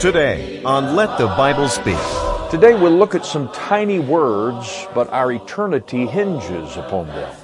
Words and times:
Today 0.00 0.62
on 0.62 0.96
Let 0.96 1.18
the 1.18 1.26
Bible 1.26 1.68
Speak. 1.68 1.98
Today 2.50 2.72
we'll 2.72 2.96
look 2.96 3.14
at 3.14 3.26
some 3.26 3.52
tiny 3.52 3.98
words, 3.98 4.86
but 4.94 5.10
our 5.10 5.30
eternity 5.30 6.06
hinges 6.06 6.78
upon 6.78 7.08
them. 7.08 7.36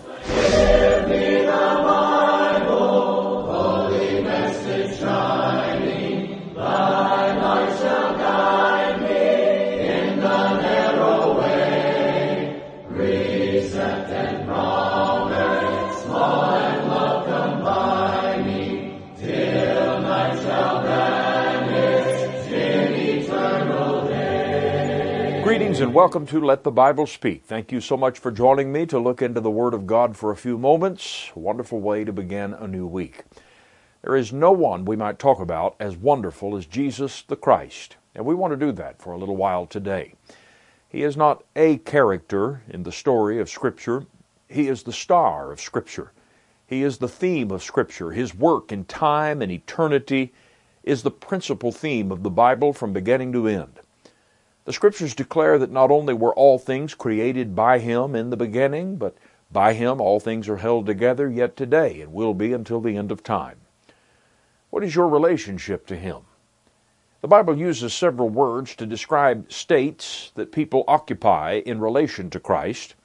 And 25.87 25.95
welcome 25.95 26.27
to 26.27 26.41
Let 26.41 26.65
the 26.65 26.73
Bible 26.73 27.07
Speak. 27.07 27.45
Thank 27.45 27.71
you 27.71 27.81
so 27.81 27.97
much 27.97 28.19
for 28.19 28.33
joining 28.33 28.73
me 28.73 28.87
to 28.87 28.99
look 28.99 29.23
into 29.23 29.41
the 29.41 29.53
Word 29.53 29.73
of 29.73 29.87
God 29.87 30.17
for 30.17 30.33
a 30.33 30.37
few 30.37 30.59
moments. 30.59 31.31
A 31.37 31.39
wonderful 31.39 31.79
way 31.79 32.03
to 32.03 32.13
begin 32.13 32.55
a 32.55 32.67
new 32.67 32.89
week. 32.89 33.23
There 34.03 34.17
is 34.17 34.33
no 34.33 34.51
one 34.51 34.85
we 34.85 34.97
might 34.97 35.21
talk 35.21 35.39
about 35.39 35.77
as 35.79 35.97
wonderful 35.97 36.57
as 36.57 36.67
Jesus 36.67 37.23
the 37.23 37.37
Christ, 37.37 37.99
and 38.17 38.27
we 38.27 38.35
want 38.35 38.53
to 38.53 38.57
do 38.57 38.73
that 38.73 39.01
for 39.01 39.13
a 39.13 39.17
little 39.17 39.37
while 39.37 39.65
today. 39.65 40.15
He 40.89 41.05
is 41.05 41.17
not 41.17 41.45
a 41.55 41.77
character 41.79 42.63
in 42.69 42.83
the 42.83 42.91
story 42.91 43.39
of 43.39 43.49
Scripture, 43.49 44.07
He 44.49 44.67
is 44.67 44.83
the 44.83 44.93
star 44.93 45.53
of 45.53 45.61
Scripture. 45.61 46.11
He 46.67 46.83
is 46.83 46.99
the 46.99 47.09
theme 47.09 47.53
of 47.53 47.63
Scripture. 47.63 48.11
His 48.11 48.35
work 48.35 48.73
in 48.73 48.87
time 48.87 49.41
and 49.41 49.53
eternity 49.53 50.33
is 50.83 51.05
the 51.05 51.13
principal 51.13 51.71
theme 51.71 52.11
of 52.11 52.25
the 52.25 52.31
Bible 52.31 52.73
from 52.73 52.93
beginning 52.93 53.33
to 53.35 53.47
end. 53.47 53.79
The 54.67 54.73
scriptures 54.73 55.15
declare 55.15 55.59
that 55.59 55.71
not 55.71 55.93
only 55.93 56.13
were 56.13 56.35
all 56.35 56.59
things 56.59 56.93
created 56.93 57.55
by 57.55 57.79
him 57.79 58.17
in 58.17 58.31
the 58.31 58.37
beginning, 58.37 58.97
but 58.97 59.17
by 59.53 59.75
him 59.75 60.01
all 60.01 60.19
things 60.19 60.49
are 60.49 60.57
held 60.57 60.87
together 60.87 61.31
yet 61.31 61.57
today 61.57 62.01
and 62.01 62.13
will 62.13 62.35
be 62.35 62.53
until 62.53 62.81
the 62.81 62.97
end 62.97 63.13
of 63.13 63.23
time. 63.23 63.59
What 64.71 64.83
is 64.83 64.97
your 64.97 65.09
relationship 65.09 65.87
to 65.87 65.97
him? 65.97 66.23
The 67.21 67.29
Bible 67.29 67.57
uses 67.57 67.95
several 67.95 68.29
words 68.29 68.75
to 68.75 68.87
describe 68.87 69.53
states 69.53 70.33
that 70.35 70.51
people 70.51 70.83
occupy 70.89 71.63
in 71.65 71.79
relation 71.79 72.29
to 72.31 72.41
Christ, 72.41 72.97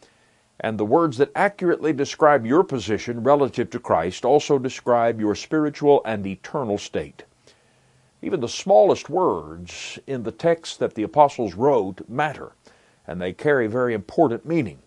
and 0.59 0.79
the 0.79 0.85
words 0.85 1.17
that 1.17 1.31
accurately 1.35 1.93
describe 1.93 2.43
your 2.43 2.63
position 2.63 3.21
relative 3.21 3.69
to 3.69 3.79
Christ 3.79 4.25
also 4.25 4.57
describe 4.57 5.19
your 5.19 5.35
spiritual 5.35 6.01
and 6.05 6.25
eternal 6.25 6.79
state. 6.79 7.23
Even 8.23 8.39
the 8.39 8.47
smallest 8.47 9.09
words 9.09 9.97
in 10.05 10.23
the 10.23 10.31
text 10.31 10.77
that 10.79 10.93
the 10.93 11.03
apostles 11.03 11.55
wrote 11.55 12.07
matter, 12.07 12.51
and 13.07 13.19
they 13.19 13.33
carry 13.33 13.65
very 13.65 13.95
important 13.95 14.45
meaning. 14.45 14.79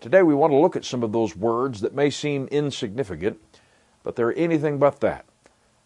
Today 0.00 0.22
we 0.22 0.34
want 0.34 0.50
to 0.52 0.56
look 0.56 0.76
at 0.76 0.86
some 0.86 1.02
of 1.02 1.12
those 1.12 1.36
words 1.36 1.82
that 1.82 1.94
may 1.94 2.08
seem 2.08 2.46
insignificant, 2.46 3.38
but 4.02 4.16
they're 4.16 4.36
anything 4.36 4.78
but 4.78 5.00
that. 5.00 5.26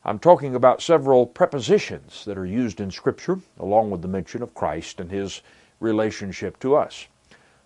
I'm 0.04 0.20
talking 0.20 0.54
about 0.54 0.82
several 0.82 1.26
prepositions 1.26 2.24
that 2.26 2.38
are 2.38 2.46
used 2.46 2.78
in 2.78 2.92
Scripture, 2.92 3.40
along 3.58 3.90
with 3.90 4.02
the 4.02 4.08
mention 4.08 4.42
of 4.42 4.54
Christ 4.54 5.00
and 5.00 5.10
his 5.10 5.42
relationship 5.80 6.60
to 6.60 6.76
us. 6.76 7.08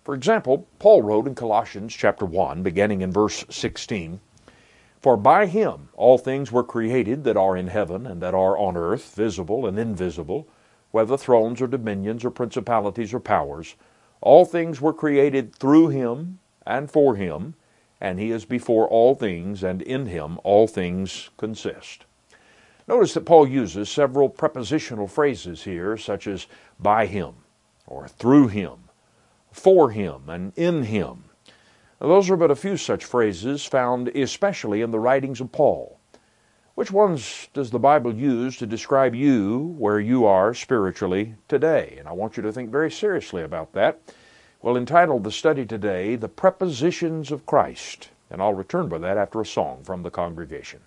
For 0.03 0.15
example, 0.15 0.65
Paul 0.79 1.03
wrote 1.03 1.27
in 1.27 1.35
Colossians 1.35 1.93
chapter 1.93 2.25
1, 2.25 2.63
beginning 2.63 3.01
in 3.01 3.11
verse 3.11 3.45
16, 3.51 4.19
for 5.01 5.15
by 5.15 5.45
him 5.45 5.89
all 5.93 6.17
things 6.17 6.51
were 6.51 6.63
created 6.63 7.23
that 7.23 7.37
are 7.37 7.55
in 7.55 7.67
heaven 7.67 8.05
and 8.05 8.21
that 8.21 8.33
are 8.33 8.57
on 8.57 8.75
earth, 8.75 9.15
visible 9.15 9.65
and 9.65 9.79
invisible, 9.79 10.47
whether 10.91 11.17
thrones 11.17 11.61
or 11.61 11.67
dominions 11.67 12.25
or 12.25 12.31
principalities 12.31 13.13
or 13.13 13.19
powers. 13.19 13.75
All 14.21 14.45
things 14.45 14.81
were 14.81 14.93
created 14.93 15.55
through 15.55 15.89
him 15.89 16.39
and 16.65 16.91
for 16.91 17.15
him, 17.15 17.55
and 18.01 18.19
he 18.19 18.31
is 18.31 18.45
before 18.45 18.87
all 18.87 19.15
things, 19.15 19.63
and 19.63 19.81
in 19.81 20.05
him 20.07 20.39
all 20.43 20.67
things 20.67 21.29
consist. 21.37 22.05
Notice 22.87 23.13
that 23.13 23.25
Paul 23.25 23.47
uses 23.47 23.89
several 23.89 24.29
prepositional 24.29 25.07
phrases 25.07 25.63
here, 25.63 25.95
such 25.95 26.27
as 26.27 26.47
by 26.79 27.05
him, 27.05 27.35
or 27.85 28.07
through 28.07 28.47
him, 28.47 28.85
for 29.51 29.91
him, 29.91 30.27
and 30.27 30.53
in 30.55 30.83
him. 30.83 31.25
Those 31.99 32.29
are 32.29 32.37
but 32.37 32.49
a 32.49 32.55
few 32.55 32.77
such 32.77 33.03
phrases 33.03 33.65
found 33.65 34.07
especially 34.09 34.81
in 34.81 34.91
the 34.91 34.99
writings 34.99 35.41
of 35.41 35.51
Paul. 35.51 35.99
Which 36.75 36.91
ones 36.91 37.49
does 37.53 37.71
the 37.71 37.79
Bible 37.79 38.15
use 38.15 38.55
to 38.57 38.65
describe 38.65 39.13
you 39.13 39.75
where 39.77 39.99
you 39.99 40.25
are 40.25 40.53
spiritually 40.53 41.35
today? 41.49 41.97
And 41.99 42.07
I 42.07 42.13
want 42.13 42.37
you 42.37 42.43
to 42.43 42.53
think 42.53 42.71
very 42.71 42.89
seriously 42.89 43.43
about 43.43 43.73
that. 43.73 43.99
We'll 44.61 44.77
entitle 44.77 45.19
the 45.19 45.29
study 45.29 45.65
today, 45.65 46.15
The 46.15 46.29
Prepositions 46.29 47.33
of 47.33 47.45
Christ. 47.45 48.11
And 48.29 48.41
I'll 48.41 48.53
return 48.53 48.87
with 48.87 49.01
that 49.01 49.17
after 49.17 49.41
a 49.41 49.45
song 49.45 49.83
from 49.83 50.03
the 50.03 50.09
congregation. 50.09 50.79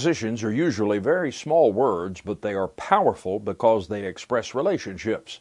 Prepositions 0.00 0.42
are 0.42 0.50
usually 0.50 0.98
very 0.98 1.30
small 1.30 1.74
words, 1.74 2.22
but 2.22 2.40
they 2.40 2.54
are 2.54 2.68
powerful 2.68 3.38
because 3.38 3.86
they 3.86 4.06
express 4.06 4.54
relationships. 4.54 5.40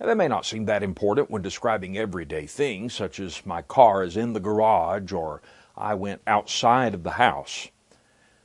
Now, 0.00 0.06
they 0.06 0.14
may 0.14 0.26
not 0.26 0.46
seem 0.46 0.64
that 0.64 0.82
important 0.82 1.30
when 1.30 1.42
describing 1.42 1.98
everyday 1.98 2.46
things, 2.46 2.94
such 2.94 3.20
as 3.20 3.44
my 3.44 3.60
car 3.60 4.02
is 4.02 4.16
in 4.16 4.32
the 4.32 4.40
garage 4.40 5.12
or 5.12 5.42
I 5.76 5.96
went 5.96 6.22
outside 6.26 6.94
of 6.94 7.02
the 7.02 7.10
house. 7.10 7.68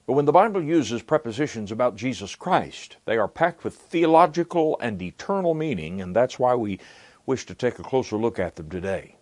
But 0.05 0.11
when 0.11 0.25
the 0.25 0.33
Bible 0.33 0.61
uses 0.61 1.03
prepositions 1.03 1.71
about 1.71 1.95
Jesus 1.95 2.35
Christ, 2.35 2.97
they 3.05 3.17
are 3.17 3.29
packed 3.29 3.63
with 3.63 3.75
theological 3.75 4.77
and 4.81 5.01
eternal 5.01 5.53
meaning, 5.53 6.01
and 6.01 6.13
that's 6.13 6.37
why 6.37 6.53
we 6.53 6.81
wish 7.25 7.45
to 7.45 7.55
take 7.55 7.79
a 7.79 7.83
closer 7.83 8.17
look 8.17 8.39
at 8.39 8.57
them 8.57 8.69
today. 8.69 9.15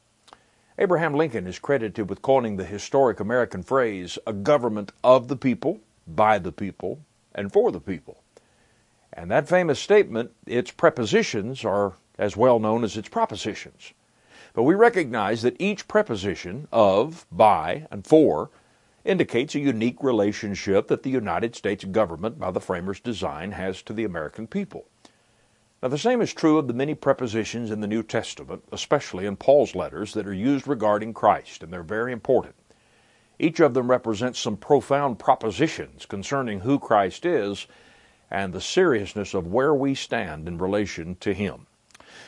Abraham 0.80 1.14
Lincoln 1.14 1.46
is 1.46 1.60
credited 1.60 2.10
with 2.10 2.24
coining 2.24 2.58
the 2.58 2.66
historic 2.66 3.20
American 3.20 3.62
phrase, 3.62 4.18
a 4.26 4.34
government 4.34 4.92
of 5.04 5.28
the 5.28 5.36
people, 5.36 5.80
by 6.08 6.40
the 6.40 6.52
people, 6.52 7.00
and 7.36 7.52
for 7.52 7.72
the 7.72 7.80
people. 7.80 8.24
And 9.14 9.32
that 9.32 9.50
famous 9.50 9.80
statement, 9.80 10.32
its 10.46 10.72
prepositions 10.72 11.66
are 11.66 11.94
as 12.18 12.38
well 12.38 12.60
known 12.60 12.84
as 12.84 12.98
its 12.98 13.10
propositions. 13.10 13.94
But 14.54 14.64
we 14.64 14.74
recognize 14.74 15.44
that 15.44 15.60
each 15.60 15.88
preposition 15.88 16.68
of, 16.72 17.26
by, 17.32 17.88
and 17.92 18.06
for 18.06 18.50
indicates 19.06 19.56
a 19.56 19.60
unique 19.60 20.04
relationship 20.04 20.88
that 20.88 21.04
the 21.04 21.10
United 21.10 21.56
States 21.56 21.86
government, 21.86 22.40
by 22.40 22.52
the 22.52 22.60
framers' 22.60 23.00
design, 23.00 23.52
has 23.52 23.82
to 23.84 23.94
the 23.94 24.04
American 24.04 24.48
people. 24.48 24.86
Now, 25.82 25.90
the 25.90 25.98
same 25.98 26.22
is 26.22 26.34
true 26.34 26.58
of 26.58 26.68
the 26.68 26.74
many 26.74 26.96
prepositions 26.96 27.70
in 27.72 27.82
the 27.82 27.88
New 27.88 28.04
Testament, 28.04 28.64
especially 28.72 29.26
in 29.26 29.36
Paul's 29.36 29.76
letters, 29.76 30.14
that 30.14 30.28
are 30.28 30.34
used 30.34 30.68
regarding 30.68 31.14
Christ, 31.14 31.62
and 31.62 31.72
they're 31.72 31.84
very 31.84 32.12
important. 32.12 32.56
Each 33.40 33.60
of 33.60 33.74
them 33.74 33.90
represents 33.90 34.40
some 34.40 34.58
profound 34.58 35.20
propositions 35.20 36.06
concerning 36.06 36.62
who 36.62 36.80
Christ 36.80 37.26
is 37.26 37.68
and 38.32 38.52
the 38.52 38.62
seriousness 38.62 39.34
of 39.34 39.48
where 39.48 39.74
we 39.74 39.94
stand 39.94 40.48
in 40.48 40.58
relation 40.58 41.16
to 41.20 41.34
Him. 41.34 41.68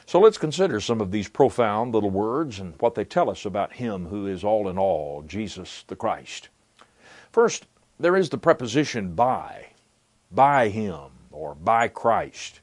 So 0.06 0.20
let's 0.20 0.38
consider 0.38 0.80
some 0.80 1.02
of 1.02 1.12
these 1.12 1.28
profound 1.28 1.94
little 1.94 2.10
words 2.10 2.60
and 2.60 2.76
what 2.80 2.96
they 2.96 3.06
tell 3.06 3.30
us 3.30 3.46
about 3.46 3.74
Him 3.74 4.08
who 4.08 4.28
is 4.28 4.44
all 4.44 4.70
in 4.70 4.78
all, 4.78 5.24
Jesus 5.24 5.84
the 5.88 5.96
Christ. 5.96 6.50
First, 7.32 7.66
there 8.00 8.16
is 8.16 8.30
the 8.30 8.38
preposition 8.38 9.14
by, 9.14 9.68
by 10.32 10.70
Him, 10.70 11.10
or 11.32 11.56
by 11.56 11.88
Christ. 11.88 12.60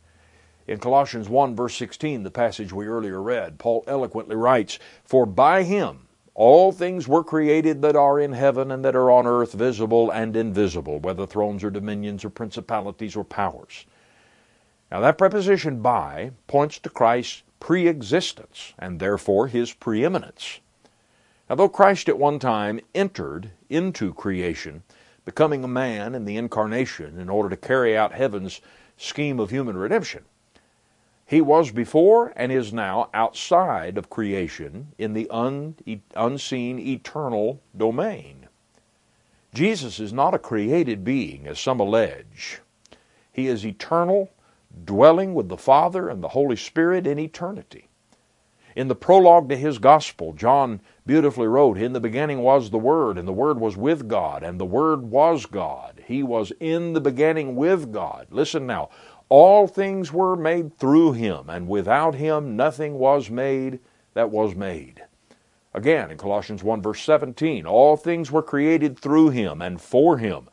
In 0.67 0.79
Colossians 0.79 1.29
1, 1.29 1.55
verse 1.55 1.77
16, 1.77 2.23
the 2.23 2.31
passage 2.31 2.73
we 2.73 2.87
earlier 2.87 3.21
read, 3.21 3.59
Paul 3.59 3.85
eloquently 3.87 4.35
writes, 4.35 4.79
For 5.05 5.27
by 5.27 5.63
Him 5.63 6.06
all 6.37 6.71
things 6.71 7.09
were 7.09 7.25
created 7.25 7.81
that 7.81 7.97
are 7.97 8.21
in 8.21 8.35
heaven 8.35 8.71
and 8.71 8.85
that 8.85 8.95
are 8.95 9.11
on 9.11 9.27
earth, 9.27 9.55
visible 9.55 10.11
and 10.11 10.37
invisible, 10.37 11.01
whether 11.01 11.27
thrones 11.27 11.65
or 11.65 11.71
dominions 11.71 12.27
or 12.27 12.31
principalities 12.31 13.17
or 13.17 13.25
powers. 13.25 13.87
Now, 14.93 15.01
that 15.01 15.17
preposition 15.17 15.81
by 15.81 16.33
points 16.47 16.79
to 16.81 16.91
Christ's 16.91 17.43
pre-existence 17.59 18.75
and 18.79 19.01
therefore 19.01 19.47
his 19.47 19.73
preeminence. 19.73 20.61
Now, 21.49 21.57
though 21.57 21.71
Christ 21.71 22.07
at 22.11 22.19
one 22.19 22.39
time 22.39 22.81
entered 22.95 23.53
into 23.71 24.13
creation, 24.13 24.83
becoming 25.25 25.65
a 25.65 25.69
man 25.69 26.15
in 26.15 26.27
the 26.27 26.37
incarnation 26.37 27.19
in 27.19 27.31
order 27.31 27.49
to 27.49 27.57
carry 27.57 27.97
out 27.97 28.13
heaven's 28.13 28.61
scheme 28.99 29.41
of 29.41 29.49
human 29.49 29.79
redemption, 29.79 30.27
he 31.27 31.41
was 31.41 31.73
before 31.73 32.33
and 32.37 32.53
is 32.53 32.73
now 32.73 33.11
outside 33.13 33.99
of 33.99 34.09
creation 34.09 34.93
in 34.97 35.13
the 35.13 35.29
un, 35.29 35.75
unseen 36.15 36.79
eternal 36.79 37.61
domain. 37.77 38.47
Jesus 39.53 39.99
is 39.99 40.13
not 40.13 40.35
a 40.35 40.39
created 40.39 41.03
being, 41.03 41.49
as 41.49 41.59
some 41.59 41.81
allege. 41.81 42.61
He 43.33 43.49
is 43.49 43.67
eternal, 43.67 44.31
dwelling 44.85 45.35
with 45.35 45.49
the 45.49 45.57
Father 45.57 46.09
and 46.09 46.23
the 46.23 46.29
Holy 46.29 46.57
Spirit 46.57 47.09
in 47.09 47.19
eternity. 47.19 47.89
In 48.77 48.89
the 48.89 48.95
prologue 48.95 49.49
to 49.49 49.57
his 49.57 49.79
gospel, 49.79 50.35
John 50.35 50.81
beautifully 51.07 51.47
wrote, 51.47 51.79
In 51.79 51.95
the 51.95 52.01
beginning 52.01 52.41
was 52.41 52.69
the 52.69 52.79
Word, 52.79 53.17
and 53.17 53.27
the 53.27 53.33
Word 53.33 53.59
was 53.59 53.77
with 53.77 54.07
God, 54.07 54.43
and 54.43 54.61
the 54.61 54.67
Word 54.67 55.03
was 55.03 55.47
God. 55.47 56.03
He 56.07 56.23
was 56.23 56.53
in 56.61 56.93
the 56.93 57.01
beginning 57.01 57.57
with 57.57 57.91
God. 57.91 58.27
Listen 58.31 58.67
now. 58.67 58.91
All 59.29 59.67
things 59.67 60.13
were 60.13 60.37
made 60.37 60.79
through 60.79 61.13
him, 61.13 61.51
and 61.51 61.69
without 61.69 62.15
him 62.15 62.57
nothing 62.57 62.95
was 62.95 63.29
made 63.29 63.81
that 64.15 64.31
was 64.31 64.55
made. 64.55 65.03
Again, 65.75 66.11
in 66.11 66.17
Colossians 66.17 66.63
1 66.63 66.81
verse 66.81 67.03
17, 67.03 67.67
all 67.67 67.97
things 67.97 68.31
were 68.31 68.43
created 68.43 68.99
through 68.99 69.31
him 69.31 69.61
and 69.61 69.81
for 69.81 70.19
him, 70.19 70.49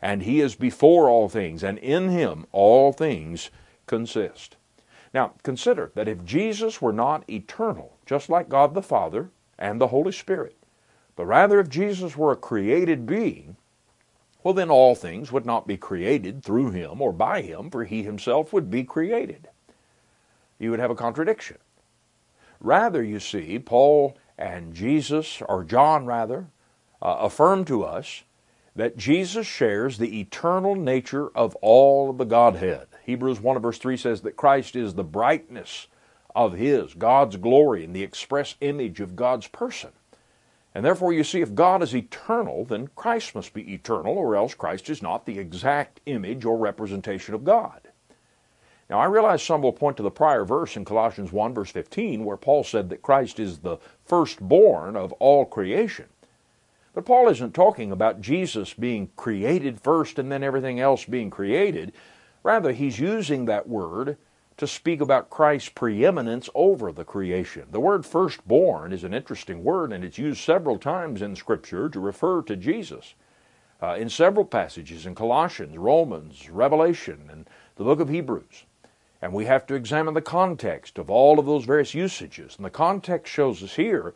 and 0.00 0.22
he 0.22 0.40
is 0.40 0.54
before 0.54 1.08
all 1.08 1.28
things, 1.28 1.62
and 1.62 1.78
in 1.78 2.08
him 2.08 2.46
all 2.50 2.92
things 2.92 3.50
consist. 3.86 4.56
Now, 5.12 5.34
consider 5.42 5.92
that 5.94 6.08
if 6.08 6.24
Jesus 6.24 6.82
were 6.82 6.92
not 6.92 7.28
eternal, 7.30 7.98
just 8.04 8.28
like 8.28 8.48
God 8.48 8.74
the 8.74 8.82
Father 8.82 9.30
and 9.58 9.80
the 9.80 9.88
Holy 9.88 10.12
Spirit, 10.12 10.56
but 11.14 11.26
rather 11.26 11.60
if 11.60 11.68
Jesus 11.68 12.16
were 12.16 12.32
a 12.32 12.36
created 12.36 13.06
being, 13.06 13.56
well, 14.44 14.54
then 14.54 14.70
all 14.70 14.94
things 14.94 15.32
would 15.32 15.46
not 15.46 15.66
be 15.66 15.78
created 15.78 16.44
through 16.44 16.70
him 16.70 17.00
or 17.00 17.12
by 17.12 17.40
him, 17.40 17.70
for 17.70 17.84
he 17.84 18.02
himself 18.02 18.52
would 18.52 18.70
be 18.70 18.84
created. 18.84 19.48
You 20.58 20.70
would 20.70 20.80
have 20.80 20.90
a 20.90 20.94
contradiction. 20.94 21.56
Rather, 22.60 23.02
you 23.02 23.20
see, 23.20 23.58
Paul 23.58 24.16
and 24.38 24.74
Jesus, 24.74 25.42
or 25.48 25.64
John 25.64 26.04
rather, 26.04 26.46
uh, 27.00 27.16
affirm 27.20 27.64
to 27.64 27.84
us 27.84 28.22
that 28.76 28.96
Jesus 28.96 29.46
shares 29.46 29.96
the 29.96 30.20
eternal 30.20 30.74
nature 30.74 31.28
of 31.34 31.54
all 31.56 32.10
of 32.10 32.18
the 32.18 32.24
Godhead. 32.24 32.88
Hebrews 33.04 33.40
1 33.40 33.58
verse 33.60 33.78
3 33.78 33.96
says 33.96 34.22
that 34.22 34.36
Christ 34.36 34.76
is 34.76 34.94
the 34.94 35.04
brightness 35.04 35.86
of 36.34 36.54
His, 36.54 36.94
God's 36.94 37.36
glory, 37.36 37.84
and 37.84 37.94
the 37.94 38.02
express 38.02 38.56
image 38.60 39.00
of 39.00 39.16
God's 39.16 39.46
person. 39.46 39.90
And 40.74 40.84
therefore, 40.84 41.12
you 41.12 41.22
see, 41.22 41.40
if 41.40 41.54
God 41.54 41.82
is 41.82 41.94
eternal, 41.94 42.64
then 42.64 42.88
Christ 42.96 43.34
must 43.34 43.54
be 43.54 43.72
eternal, 43.72 44.18
or 44.18 44.34
else 44.34 44.54
Christ 44.54 44.90
is 44.90 45.02
not 45.02 45.24
the 45.24 45.38
exact 45.38 46.00
image 46.06 46.44
or 46.44 46.58
representation 46.58 47.34
of 47.34 47.44
God. 47.44 47.80
Now, 48.90 48.98
I 48.98 49.06
realize 49.06 49.42
some 49.42 49.62
will 49.62 49.72
point 49.72 49.96
to 49.98 50.02
the 50.02 50.10
prior 50.10 50.44
verse 50.44 50.76
in 50.76 50.84
Colossians 50.84 51.32
1, 51.32 51.54
verse 51.54 51.70
15, 51.70 52.24
where 52.24 52.36
Paul 52.36 52.64
said 52.64 52.90
that 52.90 53.02
Christ 53.02 53.38
is 53.38 53.58
the 53.58 53.78
firstborn 54.04 54.96
of 54.96 55.12
all 55.14 55.44
creation. 55.44 56.06
But 56.92 57.06
Paul 57.06 57.28
isn't 57.28 57.54
talking 57.54 57.90
about 57.90 58.20
Jesus 58.20 58.74
being 58.74 59.10
created 59.16 59.80
first 59.80 60.18
and 60.18 60.30
then 60.30 60.42
everything 60.42 60.80
else 60.80 61.04
being 61.04 61.30
created. 61.30 61.92
Rather, 62.42 62.72
he's 62.72 63.00
using 63.00 63.46
that 63.46 63.68
word 63.68 64.16
to 64.56 64.66
speak 64.66 65.00
about 65.00 65.30
Christ's 65.30 65.68
preeminence 65.68 66.48
over 66.54 66.92
the 66.92 67.04
creation. 67.04 67.64
The 67.70 67.80
word 67.80 68.06
firstborn 68.06 68.92
is 68.92 69.04
an 69.04 69.14
interesting 69.14 69.64
word, 69.64 69.92
and 69.92 70.04
it's 70.04 70.18
used 70.18 70.40
several 70.40 70.78
times 70.78 71.22
in 71.22 71.34
Scripture 71.34 71.88
to 71.88 72.00
refer 72.00 72.42
to 72.42 72.56
Jesus. 72.56 73.14
Uh, 73.82 73.96
in 73.96 74.08
several 74.08 74.44
passages 74.44 75.04
in 75.04 75.14
Colossians, 75.14 75.76
Romans, 75.76 76.48
Revelation, 76.48 77.28
and 77.30 77.46
the 77.76 77.84
book 77.84 78.00
of 78.00 78.08
Hebrews. 78.08 78.64
And 79.20 79.32
we 79.32 79.46
have 79.46 79.66
to 79.66 79.74
examine 79.74 80.14
the 80.14 80.22
context 80.22 80.98
of 80.98 81.10
all 81.10 81.38
of 81.38 81.46
those 81.46 81.64
various 81.64 81.92
usages. 81.92 82.56
And 82.56 82.64
the 82.64 82.70
context 82.70 83.32
shows 83.32 83.62
us 83.62 83.74
here 83.74 84.14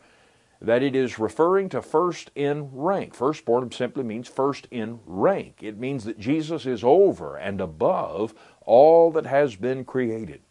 that 0.61 0.83
it 0.83 0.95
is 0.95 1.19
referring 1.19 1.69
to 1.69 1.81
first 1.81 2.31
in 2.35 2.69
rank. 2.73 3.13
Firstborn 3.13 3.71
simply 3.71 4.03
means 4.03 4.27
first 4.27 4.67
in 4.71 4.99
rank. 5.05 5.57
It 5.61 5.77
means 5.77 6.03
that 6.03 6.19
Jesus 6.19 6.65
is 6.65 6.83
over 6.83 7.37
and 7.37 7.61
above 7.61 8.33
all 8.69 9.09
that 9.11 9.25
has 9.25 9.55
been 9.55 9.83
created. 9.83 10.41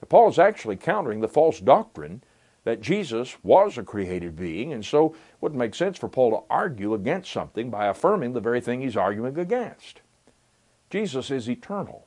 Now, 0.00 0.06
Paul 0.08 0.28
is 0.28 0.38
actually 0.38 0.76
countering 0.76 1.20
the 1.20 1.28
false 1.28 1.58
doctrine 1.58 2.22
that 2.62 2.80
Jesus 2.80 3.36
was 3.42 3.76
a 3.76 3.82
created 3.82 4.36
being, 4.36 4.72
and 4.72 4.84
so 4.84 5.06
it 5.06 5.16
wouldn't 5.40 5.58
make 5.58 5.74
sense 5.74 5.98
for 5.98 6.08
Paul 6.08 6.30
to 6.30 6.44
argue 6.48 6.94
against 6.94 7.32
something 7.32 7.68
by 7.68 7.86
affirming 7.86 8.34
the 8.34 8.40
very 8.40 8.60
thing 8.60 8.80
he's 8.80 8.96
arguing 8.96 9.36
against. 9.36 10.00
Jesus 10.90 11.30
is 11.30 11.50
eternal. 11.50 12.06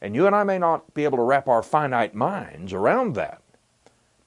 And 0.00 0.14
you 0.14 0.26
and 0.26 0.36
I 0.36 0.44
may 0.44 0.58
not 0.58 0.94
be 0.94 1.04
able 1.04 1.18
to 1.18 1.24
wrap 1.24 1.48
our 1.48 1.62
finite 1.62 2.14
minds 2.14 2.72
around 2.72 3.14
that, 3.14 3.42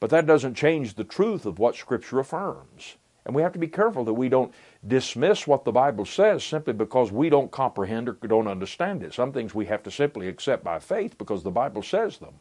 but 0.01 0.09
that 0.09 0.25
doesn't 0.25 0.55
change 0.55 0.95
the 0.95 1.03
truth 1.05 1.45
of 1.45 1.59
what 1.59 1.75
Scripture 1.75 2.19
affirms. 2.19 2.97
And 3.25 3.33
we 3.33 3.41
have 3.41 3.53
to 3.53 3.59
be 3.59 3.67
careful 3.67 4.03
that 4.03 4.13
we 4.13 4.29
don't 4.29 4.53
dismiss 4.87 5.47
what 5.47 5.65
the 5.65 5.71
Bible 5.71 6.05
says 6.05 6.43
simply 6.43 6.73
because 6.73 7.11
we 7.11 7.29
don't 7.29 7.51
comprehend 7.51 8.07
or 8.07 8.13
don't 8.13 8.47
understand 8.47 9.03
it. 9.03 9.13
Some 9.13 9.31
things 9.31 9.55
we 9.55 9.65
have 9.65 9.83
to 9.83 9.91
simply 9.91 10.27
accept 10.27 10.63
by 10.63 10.79
faith 10.79 11.17
because 11.17 11.43
the 11.43 11.51
Bible 11.51 11.81
says 11.81 12.17
them. 12.17 12.35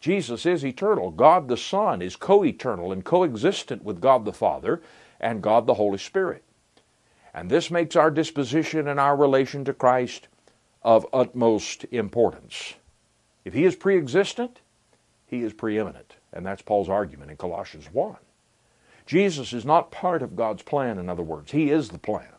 Jesus 0.00 0.46
is 0.46 0.64
eternal. 0.64 1.10
God 1.10 1.48
the 1.48 1.56
Son 1.56 2.00
is 2.00 2.16
co 2.16 2.44
eternal 2.44 2.92
and 2.92 3.04
coexistent 3.04 3.84
with 3.84 4.00
God 4.00 4.24
the 4.24 4.32
Father 4.32 4.80
and 5.20 5.42
God 5.42 5.66
the 5.66 5.74
Holy 5.74 5.98
Spirit. 5.98 6.42
And 7.34 7.50
this 7.50 7.70
makes 7.70 7.96
our 7.96 8.10
disposition 8.10 8.88
and 8.88 8.98
our 8.98 9.16
relation 9.16 9.64
to 9.66 9.74
Christ 9.74 10.28
of 10.82 11.06
utmost 11.12 11.84
importance. 11.90 12.74
If 13.44 13.52
He 13.52 13.64
is 13.64 13.76
pre 13.76 13.98
existent, 13.98 14.60
He 15.26 15.42
is 15.42 15.52
preeminent. 15.52 16.16
And 16.32 16.46
that's 16.46 16.62
Paul's 16.62 16.88
argument 16.88 17.30
in 17.30 17.36
Colossians 17.36 17.88
1. 17.92 18.16
Jesus 19.10 19.52
is 19.52 19.64
not 19.64 19.90
part 19.90 20.22
of 20.22 20.36
God's 20.36 20.62
plan, 20.62 20.96
in 20.96 21.08
other 21.08 21.24
words. 21.24 21.50
He 21.50 21.68
is 21.68 21.88
the 21.88 21.98
plan. 21.98 22.36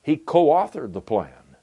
He 0.00 0.16
co 0.16 0.46
authored 0.46 0.94
the 0.94 1.02
plan. 1.02 1.58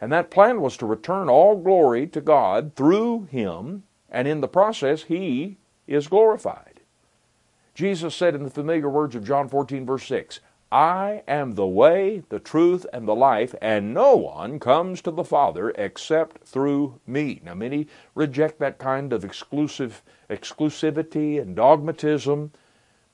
And 0.00 0.10
that 0.10 0.32
plan 0.32 0.60
was 0.60 0.76
to 0.78 0.84
return 0.84 1.28
all 1.28 1.56
glory 1.56 2.08
to 2.08 2.20
God 2.20 2.74
through 2.74 3.28
Him, 3.30 3.84
and 4.10 4.26
in 4.26 4.40
the 4.40 4.48
process, 4.48 5.04
He 5.04 5.58
is 5.86 6.08
glorified. 6.08 6.80
Jesus 7.72 8.16
said 8.16 8.34
in 8.34 8.42
the 8.42 8.50
familiar 8.50 8.88
words 8.88 9.14
of 9.14 9.22
John 9.24 9.48
14, 9.48 9.86
verse 9.86 10.08
6, 10.08 10.40
I 10.72 11.22
am 11.28 11.54
the 11.54 11.68
way, 11.68 12.24
the 12.28 12.40
truth, 12.40 12.84
and 12.92 13.06
the 13.06 13.14
life, 13.14 13.54
and 13.62 13.94
no 13.94 14.16
one 14.16 14.58
comes 14.58 15.00
to 15.02 15.12
the 15.12 15.22
Father 15.22 15.70
except 15.78 16.42
through 16.42 16.98
me. 17.06 17.40
Now, 17.44 17.54
many 17.54 17.86
reject 18.16 18.58
that 18.58 18.80
kind 18.80 19.12
of 19.12 19.24
exclusive 19.24 20.02
exclusivity 20.28 21.40
and 21.40 21.54
dogmatism. 21.54 22.50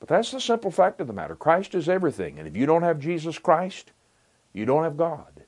But 0.03 0.09
that's 0.09 0.33
the 0.33 0.41
simple 0.41 0.73
fact 0.73 1.01
of 1.01 1.07
the 1.07 1.13
matter. 1.13 1.37
Christ 1.37 1.77
is 1.77 1.89
everything. 1.89 2.37
And 2.37 2.49
if 2.49 2.57
you 2.57 2.67
don't 2.67 2.83
have 2.83 2.99
Jesus 2.99 3.39
Christ, 3.39 3.93
you 4.53 4.65
don't 4.65 4.83
have 4.83 4.97
God. 4.97 5.45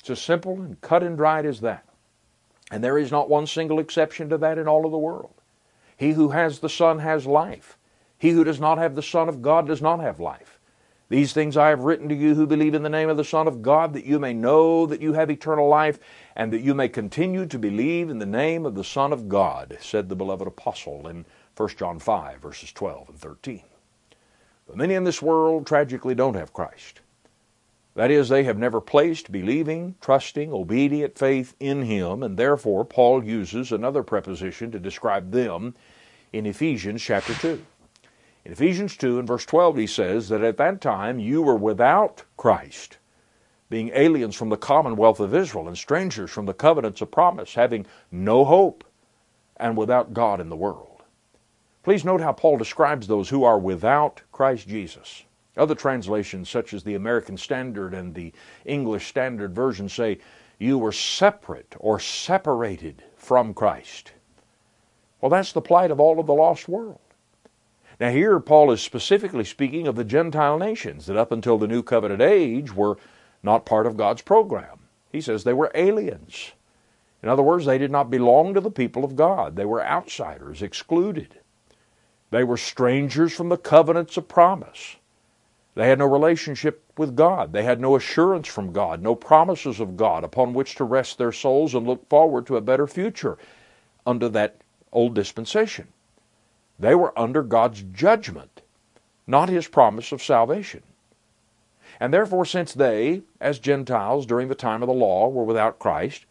It's 0.00 0.10
as 0.10 0.20
simple 0.20 0.52
and 0.60 0.78
cut 0.82 1.02
and 1.02 1.16
dried 1.16 1.46
as 1.46 1.62
that. 1.62 1.86
And 2.70 2.84
there 2.84 2.98
is 2.98 3.10
not 3.10 3.30
one 3.30 3.46
single 3.46 3.78
exception 3.78 4.28
to 4.28 4.36
that 4.36 4.58
in 4.58 4.68
all 4.68 4.84
of 4.84 4.92
the 4.92 4.98
world. 4.98 5.32
He 5.96 6.12
who 6.12 6.28
has 6.28 6.58
the 6.58 6.68
Son 6.68 6.98
has 6.98 7.24
life. 7.24 7.78
He 8.18 8.32
who 8.32 8.44
does 8.44 8.60
not 8.60 8.76
have 8.76 8.96
the 8.96 9.02
Son 9.02 9.30
of 9.30 9.40
God 9.40 9.66
does 9.66 9.80
not 9.80 10.00
have 10.00 10.20
life. 10.20 10.60
These 11.08 11.32
things 11.32 11.56
I 11.56 11.70
have 11.70 11.84
written 11.84 12.10
to 12.10 12.14
you 12.14 12.34
who 12.34 12.46
believe 12.46 12.74
in 12.74 12.82
the 12.82 12.90
name 12.90 13.08
of 13.08 13.16
the 13.16 13.24
Son 13.24 13.48
of 13.48 13.62
God, 13.62 13.94
that 13.94 14.04
you 14.04 14.18
may 14.18 14.34
know 14.34 14.84
that 14.84 15.00
you 15.00 15.14
have 15.14 15.30
eternal 15.30 15.68
life, 15.68 15.98
and 16.36 16.52
that 16.52 16.60
you 16.60 16.74
may 16.74 16.90
continue 16.90 17.46
to 17.46 17.58
believe 17.58 18.10
in 18.10 18.18
the 18.18 18.26
name 18.26 18.66
of 18.66 18.74
the 18.74 18.84
Son 18.84 19.10
of 19.10 19.30
God, 19.30 19.78
said 19.80 20.10
the 20.10 20.16
beloved 20.16 20.46
apostle 20.46 21.08
in 21.08 21.24
1 21.56 21.68
John 21.78 21.98
5, 21.98 22.40
verses 22.40 22.72
12 22.72 23.08
and 23.08 23.18
13. 23.18 23.62
But 24.70 24.76
many 24.76 24.94
in 24.94 25.02
this 25.02 25.20
world 25.20 25.66
tragically 25.66 26.14
don't 26.14 26.36
have 26.36 26.52
Christ. 26.52 27.00
That 27.96 28.12
is, 28.12 28.28
they 28.28 28.44
have 28.44 28.56
never 28.56 28.80
placed 28.80 29.32
believing, 29.32 29.96
trusting, 30.00 30.52
obedient 30.52 31.18
faith 31.18 31.56
in 31.58 31.82
Him, 31.82 32.22
and 32.22 32.36
therefore 32.36 32.84
Paul 32.84 33.24
uses 33.24 33.72
another 33.72 34.04
preposition 34.04 34.70
to 34.70 34.78
describe 34.78 35.32
them 35.32 35.74
in 36.32 36.46
Ephesians 36.46 37.02
chapter 37.02 37.34
2. 37.34 37.66
In 38.44 38.52
Ephesians 38.52 38.96
2 38.96 39.18
and 39.18 39.26
verse 39.26 39.44
12, 39.44 39.76
he 39.76 39.86
says 39.88 40.28
that 40.28 40.44
at 40.44 40.56
that 40.58 40.80
time 40.80 41.18
you 41.18 41.42
were 41.42 41.56
without 41.56 42.22
Christ, 42.36 42.98
being 43.70 43.90
aliens 43.92 44.36
from 44.36 44.50
the 44.50 44.56
commonwealth 44.56 45.18
of 45.18 45.34
Israel 45.34 45.66
and 45.66 45.76
strangers 45.76 46.30
from 46.30 46.46
the 46.46 46.54
covenants 46.54 47.00
of 47.00 47.10
promise, 47.10 47.54
having 47.54 47.86
no 48.12 48.44
hope 48.44 48.84
and 49.56 49.76
without 49.76 50.14
God 50.14 50.40
in 50.40 50.48
the 50.48 50.54
world. 50.54 50.89
Please 51.82 52.04
note 52.04 52.20
how 52.20 52.32
Paul 52.32 52.58
describes 52.58 53.06
those 53.06 53.30
who 53.30 53.42
are 53.42 53.58
without 53.58 54.20
Christ 54.32 54.68
Jesus. 54.68 55.24
Other 55.56 55.74
translations, 55.74 56.48
such 56.48 56.74
as 56.74 56.84
the 56.84 56.94
American 56.94 57.36
Standard 57.36 57.94
and 57.94 58.14
the 58.14 58.32
English 58.64 59.08
Standard 59.08 59.54
Version, 59.54 59.88
say, 59.88 60.18
You 60.58 60.78
were 60.78 60.92
separate 60.92 61.74
or 61.78 61.98
separated 61.98 63.02
from 63.16 63.54
Christ. 63.54 64.12
Well, 65.20 65.30
that's 65.30 65.52
the 65.52 65.60
plight 65.60 65.90
of 65.90 66.00
all 66.00 66.20
of 66.20 66.26
the 66.26 66.34
lost 66.34 66.68
world. 66.68 67.00
Now, 67.98 68.10
here 68.10 68.40
Paul 68.40 68.70
is 68.70 68.80
specifically 68.80 69.44
speaking 69.44 69.86
of 69.86 69.96
the 69.96 70.04
Gentile 70.04 70.58
nations 70.58 71.06
that 71.06 71.16
up 71.16 71.32
until 71.32 71.58
the 71.58 71.68
New 71.68 71.82
Covenant 71.82 72.22
age 72.22 72.74
were 72.74 72.96
not 73.42 73.66
part 73.66 73.86
of 73.86 73.96
God's 73.96 74.22
program. 74.22 74.80
He 75.12 75.20
says 75.20 75.44
they 75.44 75.52
were 75.52 75.72
aliens. 75.74 76.52
In 77.22 77.28
other 77.28 77.42
words, 77.42 77.66
they 77.66 77.76
did 77.78 77.90
not 77.90 78.10
belong 78.10 78.54
to 78.54 78.60
the 78.60 78.70
people 78.70 79.04
of 79.04 79.16
God. 79.16 79.56
They 79.56 79.66
were 79.66 79.84
outsiders, 79.84 80.62
excluded. 80.62 81.39
They 82.30 82.44
were 82.44 82.56
strangers 82.56 83.32
from 83.32 83.48
the 83.48 83.56
covenants 83.56 84.16
of 84.16 84.28
promise. 84.28 84.96
They 85.74 85.88
had 85.88 85.98
no 85.98 86.06
relationship 86.06 86.84
with 86.96 87.16
God. 87.16 87.52
They 87.52 87.62
had 87.62 87.80
no 87.80 87.96
assurance 87.96 88.48
from 88.48 88.72
God, 88.72 89.02
no 89.02 89.14
promises 89.14 89.80
of 89.80 89.96
God 89.96 90.24
upon 90.24 90.52
which 90.52 90.74
to 90.76 90.84
rest 90.84 91.18
their 91.18 91.32
souls 91.32 91.74
and 91.74 91.86
look 91.86 92.08
forward 92.08 92.46
to 92.46 92.56
a 92.56 92.60
better 92.60 92.86
future 92.86 93.38
under 94.06 94.28
that 94.30 94.56
old 94.92 95.14
dispensation. 95.14 95.88
They 96.78 96.94
were 96.94 97.18
under 97.18 97.42
God's 97.42 97.82
judgment, 97.92 98.62
not 99.26 99.48
His 99.48 99.68
promise 99.68 100.12
of 100.12 100.22
salvation. 100.22 100.82
And 102.00 102.14
therefore, 102.14 102.46
since 102.46 102.72
they, 102.72 103.22
as 103.40 103.58
Gentiles 103.58 104.24
during 104.24 104.48
the 104.48 104.54
time 104.54 104.82
of 104.82 104.86
the 104.86 104.94
law, 104.94 105.28
were 105.28 105.44
without 105.44 105.78
Christ, 105.78 106.24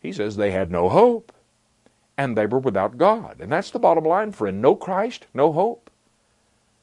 he 0.00 0.12
says 0.12 0.36
they 0.36 0.50
had 0.50 0.70
no 0.70 0.88
hope. 0.90 1.32
And 2.16 2.36
they 2.36 2.46
were 2.46 2.58
without 2.58 2.98
God. 2.98 3.40
And 3.40 3.50
that's 3.50 3.70
the 3.70 3.78
bottom 3.78 4.04
line, 4.04 4.32
friend. 4.32 4.62
No 4.62 4.76
Christ, 4.76 5.26
no 5.34 5.52
hope. 5.52 5.90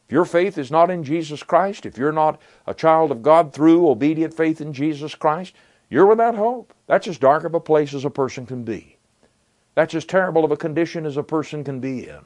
If 0.07 0.13
your 0.13 0.25
faith 0.25 0.57
is 0.57 0.71
not 0.71 0.91
in 0.91 1.03
Jesus 1.03 1.41
Christ, 1.41 1.85
if 1.85 1.97
you're 1.97 2.11
not 2.11 2.41
a 2.67 2.73
child 2.73 3.11
of 3.11 3.23
God 3.23 3.53
through 3.53 3.89
obedient 3.89 4.33
faith 4.33 4.59
in 4.59 4.73
Jesus 4.73 5.15
Christ, 5.15 5.55
you're 5.89 6.05
without 6.05 6.35
hope. 6.35 6.73
That's 6.87 7.07
as 7.07 7.17
dark 7.17 7.45
of 7.45 7.53
a 7.53 7.59
place 7.59 7.93
as 7.93 8.03
a 8.03 8.09
person 8.09 8.45
can 8.45 8.63
be. 8.63 8.97
That's 9.75 9.95
as 9.95 10.03
terrible 10.03 10.43
of 10.43 10.51
a 10.51 10.57
condition 10.57 11.05
as 11.05 11.15
a 11.15 11.23
person 11.23 11.63
can 11.63 11.79
be 11.79 12.09
in. 12.09 12.21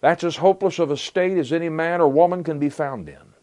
That's 0.00 0.24
as 0.24 0.36
hopeless 0.36 0.78
of 0.78 0.90
a 0.90 0.96
state 0.96 1.38
as 1.38 1.52
any 1.52 1.68
man 1.68 2.00
or 2.00 2.08
woman 2.08 2.42
can 2.42 2.58
be 2.58 2.68
found 2.68 3.08
in. 3.08 3.34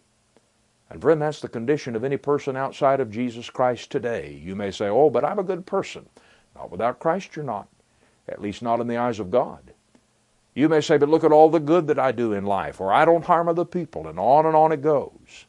And 0.90 1.02
friend, 1.02 1.22
that's 1.22 1.40
the 1.40 1.48
condition 1.48 1.96
of 1.96 2.04
any 2.04 2.18
person 2.18 2.58
outside 2.58 3.00
of 3.00 3.10
Jesus 3.10 3.50
Christ 3.50 3.90
today. 3.90 4.40
You 4.44 4.56
may 4.56 4.72
say, 4.72 4.90
oh, 4.90 5.10
but 5.10 5.24
I'm 5.24 5.40
a 5.40 5.44
good 5.44 5.66
person. 5.66 6.08
Not 6.56 6.70
without 6.70 7.00
Christ, 7.00 7.36
you're 7.36 7.46
not. 7.46 7.70
At 8.28 8.42
least 8.42 8.62
not 8.62 8.80
in 8.80 8.88
the 8.88 8.98
eyes 8.98 9.20
of 9.20 9.32
God. 9.32 9.74
You 10.54 10.68
may 10.68 10.82
say, 10.82 10.98
but 10.98 11.10
look 11.10 11.24
at 11.24 11.32
all 11.32 11.50
the 11.50 11.60
good 11.60 11.88
that 11.88 12.00
I 12.00 12.12
do 12.12 12.34
in 12.34 12.46
life, 12.46 12.82
or 12.82 12.92
I 12.92 13.06
don't 13.06 13.26
harm 13.26 13.48
other 13.48 13.66
people, 13.66 14.08
and 14.08 14.20
on 14.20 14.46
and 14.46 14.56
on 14.56 14.72
it 14.72 14.82
goes. 14.82 15.46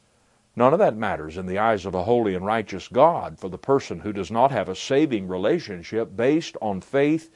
None 0.54 0.72
of 0.72 0.78
that 0.78 0.96
matters 0.96 1.36
in 1.36 1.46
the 1.46 1.58
eyes 1.58 1.86
of 1.86 1.94
a 1.94 2.04
holy 2.04 2.34
and 2.34 2.44
righteous 2.44 2.86
God 2.88 3.38
for 3.38 3.48
the 3.48 3.58
person 3.58 4.00
who 4.00 4.12
does 4.12 4.30
not 4.30 4.50
have 4.50 4.68
a 4.68 4.76
saving 4.76 5.26
relationship 5.26 6.14
based 6.14 6.56
on 6.60 6.80
faith 6.80 7.30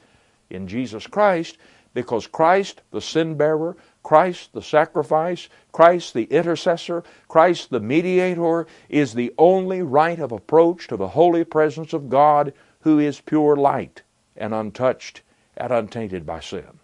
in 0.49 0.67
Jesus 0.67 1.07
Christ 1.07 1.57
because 1.93 2.27
Christ, 2.27 2.83
the 2.91 3.01
sin 3.01 3.35
bearer, 3.35 3.75
Christ, 4.03 4.53
the 4.53 4.61
sacrifice, 4.61 5.49
Christ, 5.71 6.13
the 6.13 6.25
intercessor, 6.25 7.03
Christ, 7.27 7.71
the 7.71 7.79
mediator, 7.79 8.67
is 8.87 9.13
the 9.15 9.33
only 9.37 9.81
right 9.81 10.19
of 10.19 10.31
approach 10.31 10.87
to 10.87 10.95
the 10.95 11.09
holy 11.09 11.43
presence 11.43 11.93
of 11.93 12.09
God 12.09 12.53
who 12.81 12.99
is 12.99 13.19
pure 13.19 13.55
light 13.55 14.03
and 14.35 14.53
untouched 14.53 15.23
and 15.57 15.71
untainted 15.71 16.25
by 16.25 16.39
sin. 16.39 16.79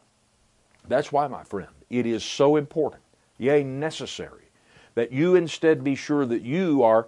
That's 0.88 1.12
why, 1.12 1.28
my 1.28 1.44
friend, 1.44 1.70
it 1.90 2.06
is 2.06 2.24
so 2.24 2.56
important, 2.56 3.04
yea, 3.38 3.64
necessary, 3.64 4.50
that 4.96 5.12
you 5.12 5.36
instead 5.36 5.84
be 5.84 5.96
sure 5.96 6.26
that 6.26 6.42
you 6.42 6.84
are 6.84 7.08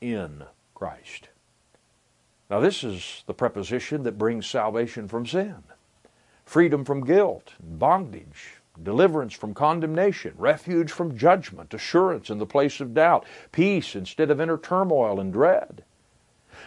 in 0.00 0.44
Christ. 0.74 1.28
Now, 2.48 2.60
this 2.60 2.84
is 2.84 3.24
the 3.26 3.34
preposition 3.34 4.04
that 4.04 4.18
brings 4.18 4.46
salvation 4.46 5.08
from 5.08 5.26
sin 5.26 5.62
freedom 6.44 6.84
from 6.84 7.04
guilt, 7.04 7.54
bondage, 7.58 8.54
deliverance 8.80 9.34
from 9.34 9.52
condemnation, 9.52 10.32
refuge 10.38 10.92
from 10.92 11.18
judgment, 11.18 11.74
assurance 11.74 12.30
in 12.30 12.38
the 12.38 12.46
place 12.46 12.80
of 12.80 12.94
doubt, 12.94 13.26
peace 13.50 13.96
instead 13.96 14.30
of 14.30 14.40
inner 14.40 14.56
turmoil 14.56 15.18
and 15.18 15.32
dread. 15.32 15.82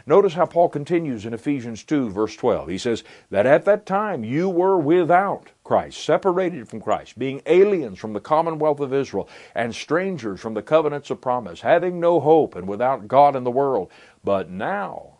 Notice 0.06 0.34
how 0.34 0.46
Paul 0.46 0.70
continues 0.70 1.26
in 1.26 1.34
Ephesians 1.34 1.84
2, 1.84 2.10
verse 2.10 2.36
12. 2.36 2.70
He 2.70 2.78
says, 2.78 3.04
That 3.30 3.46
at 3.46 3.66
that 3.66 3.86
time 3.86 4.24
you 4.24 4.50
were 4.50 4.78
without 4.78 5.52
Christ, 5.64 6.04
separated 6.04 6.68
from 6.68 6.82
Christ, 6.82 7.20
being 7.20 7.42
aliens 7.46 8.00
from 8.00 8.14
the 8.14 8.20
commonwealth 8.20 8.80
of 8.80 8.94
Israel, 8.94 9.30
and 9.54 9.76
strangers 9.76 10.40
from 10.40 10.54
the 10.54 10.62
covenants 10.62 11.10
of 11.10 11.22
promise, 11.22 11.62
having 11.62 12.00
no 12.00 12.20
hope 12.20 12.56
and 12.56 12.68
without 12.68 13.08
God 13.08 13.36
in 13.36 13.44
the 13.44 13.52
world. 13.52 13.92
But 14.24 14.50
now, 14.50 15.20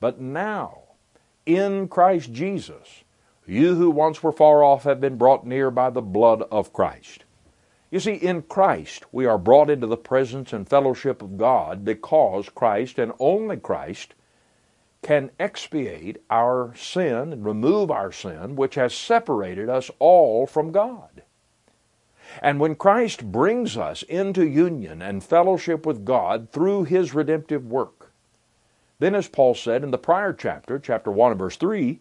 but 0.00 0.20
now, 0.20 0.82
in 1.44 1.88
Christ 1.88 2.32
Jesus, 2.32 3.04
you 3.46 3.76
who 3.76 3.90
once 3.90 4.22
were 4.22 4.32
far 4.32 4.64
off 4.64 4.84
have 4.84 5.00
been 5.00 5.16
brought 5.16 5.46
near 5.46 5.70
by 5.70 5.90
the 5.90 6.02
blood 6.02 6.42
of 6.50 6.72
Christ. 6.72 7.25
You 7.90 8.00
see, 8.00 8.14
in 8.14 8.42
Christ 8.42 9.04
we 9.12 9.26
are 9.26 9.38
brought 9.38 9.70
into 9.70 9.86
the 9.86 9.96
presence 9.96 10.52
and 10.52 10.68
fellowship 10.68 11.22
of 11.22 11.38
God 11.38 11.84
because 11.84 12.48
Christ 12.48 12.98
and 12.98 13.12
only 13.18 13.56
Christ 13.56 14.14
can 15.02 15.30
expiate 15.38 16.18
our 16.28 16.74
sin 16.74 17.32
and 17.32 17.44
remove 17.44 17.90
our 17.90 18.10
sin, 18.10 18.56
which 18.56 18.74
has 18.74 18.92
separated 18.92 19.68
us 19.68 19.90
all 20.00 20.46
from 20.46 20.72
God. 20.72 21.22
And 22.42 22.58
when 22.58 22.74
Christ 22.74 23.30
brings 23.30 23.76
us 23.76 24.02
into 24.02 24.44
union 24.44 25.00
and 25.00 25.22
fellowship 25.22 25.86
with 25.86 26.04
God 26.04 26.50
through 26.50 26.84
His 26.84 27.14
redemptive 27.14 27.64
work, 27.66 28.12
then, 28.98 29.14
as 29.14 29.28
Paul 29.28 29.54
said 29.54 29.84
in 29.84 29.90
the 29.90 29.98
prior 29.98 30.32
chapter, 30.32 30.78
chapter 30.78 31.10
1 31.10 31.32
and 31.32 31.38
verse 31.38 31.56
3, 31.56 32.00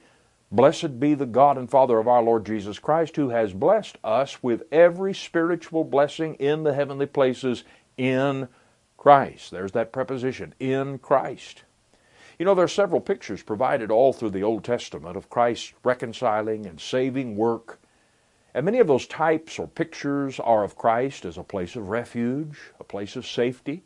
Blessed 0.55 1.01
be 1.01 1.15
the 1.15 1.25
God 1.25 1.57
and 1.57 1.69
Father 1.69 2.00
of 2.00 2.07
our 2.07 2.24
Lord 2.24 2.45
Jesus 2.45 2.79
Christ, 2.79 3.17
who 3.17 3.27
has 3.27 3.51
blessed 3.51 3.97
us 4.05 4.41
with 4.41 4.63
every 4.71 5.13
spiritual 5.13 5.83
blessing 5.83 6.35
in 6.35 6.63
the 6.63 6.74
heavenly 6.74 7.07
places 7.07 7.65
in 7.97 8.47
Christ. 8.95 9.51
There's 9.51 9.74
that 9.74 9.91
preposition, 9.91 10.53
in 10.57 11.00
Christ. 11.00 11.63
You 12.39 12.45
know, 12.45 12.55
there 12.55 12.63
are 12.63 12.69
several 12.69 13.01
pictures 13.01 13.43
provided 13.43 13.91
all 13.91 14.13
through 14.13 14.29
the 14.29 14.43
Old 14.43 14.63
Testament 14.63 15.17
of 15.17 15.29
Christ's 15.29 15.74
reconciling 15.83 16.65
and 16.65 16.79
saving 16.79 17.35
work. 17.35 17.81
And 18.53 18.63
many 18.63 18.79
of 18.79 18.88
those 18.88 19.07
types 19.07 19.59
or 19.59 19.67
pictures 19.67 20.39
are 20.39 20.63
of 20.63 20.77
Christ 20.77 21.25
as 21.25 21.38
a 21.38 21.43
place 21.43 21.75
of 21.75 21.89
refuge, 21.89 22.57
a 22.79 22.85
place 22.85 23.17
of 23.17 23.27
safety. 23.27 23.83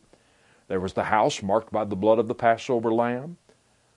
There 0.68 0.78
was 0.78 0.92
the 0.92 1.02
house 1.02 1.42
marked 1.42 1.72
by 1.72 1.84
the 1.84 1.96
blood 1.96 2.20
of 2.20 2.28
the 2.28 2.34
Passover 2.36 2.94
lamb 2.94 3.38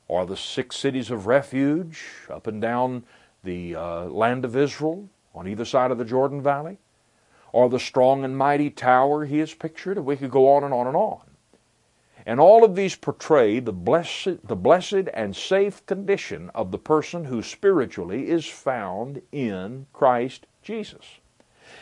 or 0.08 0.26
the 0.26 0.38
six 0.38 0.76
cities 0.76 1.10
of 1.10 1.28
refuge 1.28 2.04
up 2.30 2.48
and 2.48 2.62
down 2.62 3.04
the 3.44 3.76
uh, 3.76 4.04
land 4.06 4.46
of 4.46 4.56
Israel 4.56 5.10
on 5.36 5.48
either 5.48 5.66
side 5.66 5.92
of 5.92 5.98
the 5.98 6.06
Jordan 6.06 6.42
Valley, 6.42 6.78
or 7.52 7.70
the 7.70 7.80
strong 7.80 8.24
and 8.24 8.38
mighty 8.38 8.70
tower 8.70 9.26
he 9.26 9.40
has 9.40 9.54
pictured, 9.54 9.98
and 9.98 10.06
we 10.06 10.16
could 10.16 10.32
go 10.32 10.54
on 10.54 10.64
and 10.64 10.74
on 10.74 10.88
and 10.88 10.96
on. 10.96 11.22
And 12.26 12.40
all 12.40 12.64
of 12.64 12.76
these 12.76 12.96
portray 12.96 13.60
the 13.60 13.74
blessed, 13.74 14.48
the 14.48 14.56
blessed 14.56 15.10
and 15.14 15.36
safe 15.36 15.86
condition 15.86 16.50
of 16.56 16.72
the 16.72 16.78
person 16.78 17.26
who 17.26 17.42
spiritually 17.42 18.30
is 18.30 18.46
found 18.46 19.22
in 19.32 19.88
Christ 19.92 20.46
Jesus. 20.62 21.20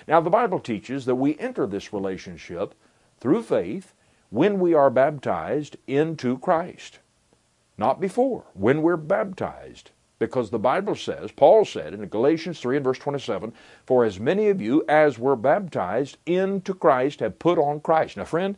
Now, 0.07 0.19
the 0.19 0.29
Bible 0.29 0.59
teaches 0.59 1.05
that 1.05 1.15
we 1.15 1.37
enter 1.37 1.67
this 1.67 1.93
relationship 1.93 2.73
through 3.19 3.43
faith 3.43 3.93
when 4.29 4.59
we 4.59 4.73
are 4.73 4.89
baptized 4.89 5.77
into 5.85 6.37
Christ. 6.39 6.99
Not 7.77 7.99
before, 7.99 8.45
when 8.53 8.81
we're 8.81 8.97
baptized 8.97 9.91
Because 10.19 10.51
the 10.51 10.59
Bible 10.59 10.95
says, 10.95 11.31
Paul 11.31 11.65
said 11.65 11.95
in 11.95 12.05
Galatians 12.05 12.59
3 12.59 12.77
and 12.77 12.83
verse 12.83 12.99
27, 12.99 13.53
For 13.87 14.05
as 14.05 14.19
many 14.19 14.49
of 14.49 14.61
you 14.61 14.85
as 14.87 15.17
were 15.17 15.35
baptized 15.35 16.17
into 16.27 16.75
Christ 16.75 17.21
have 17.21 17.39
put 17.39 17.57
on 17.57 17.79
Christ. 17.79 18.17
Now, 18.17 18.25
friend, 18.25 18.55